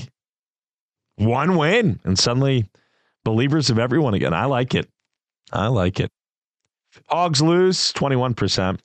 [1.17, 2.69] One win, and suddenly
[3.23, 4.33] believers of everyone again.
[4.33, 4.89] I like it.
[5.51, 6.11] I like it.
[7.07, 8.79] Hogs lose 21%.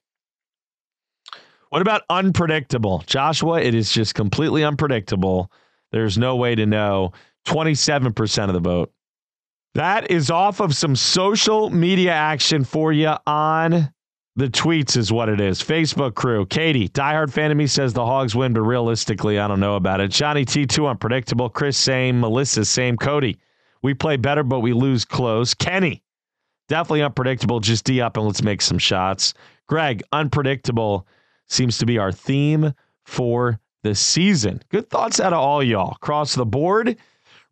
[1.71, 3.05] What about unpredictable?
[3.07, 5.51] Joshua, it is just completely unpredictable.
[5.93, 7.13] There's no way to know.
[7.47, 8.93] 27% of the vote.
[9.75, 13.93] That is off of some social media action for you on
[14.37, 15.63] the tweets, is what it is.
[15.63, 16.47] Facebook crew.
[16.47, 20.01] Katie, diehard fan of me says the Hogs win, but realistically, I don't know about
[20.01, 20.11] it.
[20.11, 21.49] Johnny T2, unpredictable.
[21.49, 22.21] Chris, same.
[22.21, 22.97] Melissa, same.
[22.97, 23.39] Cody,
[23.83, 25.55] we play better, but we lose close.
[25.55, 26.03] Kenny,
[26.69, 27.61] definitely unpredictable.
[27.61, 29.35] Just D up and let's make some shots.
[29.69, 31.07] Greg, unpredictable
[31.47, 32.73] seems to be our theme
[33.05, 34.63] for the season.
[34.69, 36.97] Good thoughts out of all y'all across the board.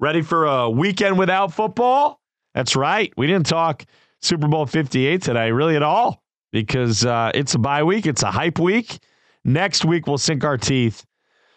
[0.00, 2.20] Ready for a weekend without football?
[2.54, 3.12] That's right.
[3.16, 3.84] We didn't talk
[4.22, 6.22] Super Bowl 58 today, really at all,
[6.52, 8.06] because uh, it's a bye week.
[8.06, 8.98] It's a hype week.
[9.44, 11.04] Next week, we'll sink our teeth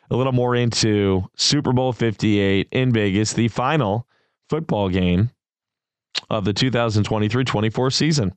[0.09, 4.07] a little more into Super Bowl 58 in Vegas, the final
[4.49, 5.29] football game
[6.29, 8.33] of the 2023 24 season.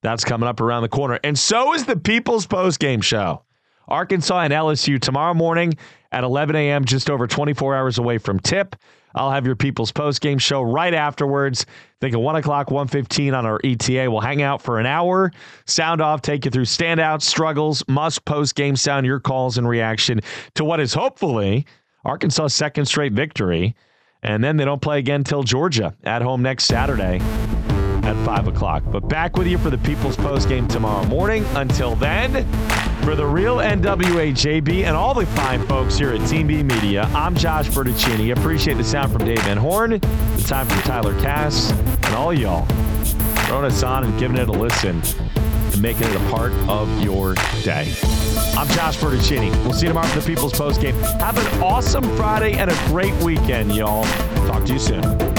[0.00, 1.18] That's coming up around the corner.
[1.22, 3.44] And so is the People's Post Game Show.
[3.88, 5.74] Arkansas and LSU tomorrow morning
[6.12, 8.76] at 11 a.m., just over 24 hours away from tip.
[9.18, 11.66] I'll have your People's Post Game Show right afterwards.
[12.00, 14.08] Think of 1 o'clock, 1.15 on our ETA.
[14.08, 15.32] We'll hang out for an hour,
[15.66, 20.20] sound off, take you through standouts, struggles, must post game sound, your calls and reaction
[20.54, 21.66] to what is hopefully
[22.04, 23.74] Arkansas' second straight victory.
[24.22, 27.18] And then they don't play again till Georgia at home next Saturday
[28.04, 28.84] at 5 o'clock.
[28.86, 31.44] But back with you for the People's Post game tomorrow morning.
[31.54, 32.46] Until then,
[33.02, 37.02] for the real NWA JB and all the fine folks here at Team B Media,
[37.14, 38.36] I'm Josh Bertuccini.
[38.36, 42.66] Appreciate the sound from Dave Van Horn, the time from Tyler Cass, and all y'all
[43.46, 45.02] throwing us on and giving it a listen
[45.72, 47.92] and making it a part of your day.
[48.56, 49.50] I'm Josh Bertuccini.
[49.64, 50.94] We'll see you tomorrow for the People's Post game.
[51.20, 54.04] Have an awesome Friday and a great weekend, y'all.
[54.46, 55.37] Talk to you soon.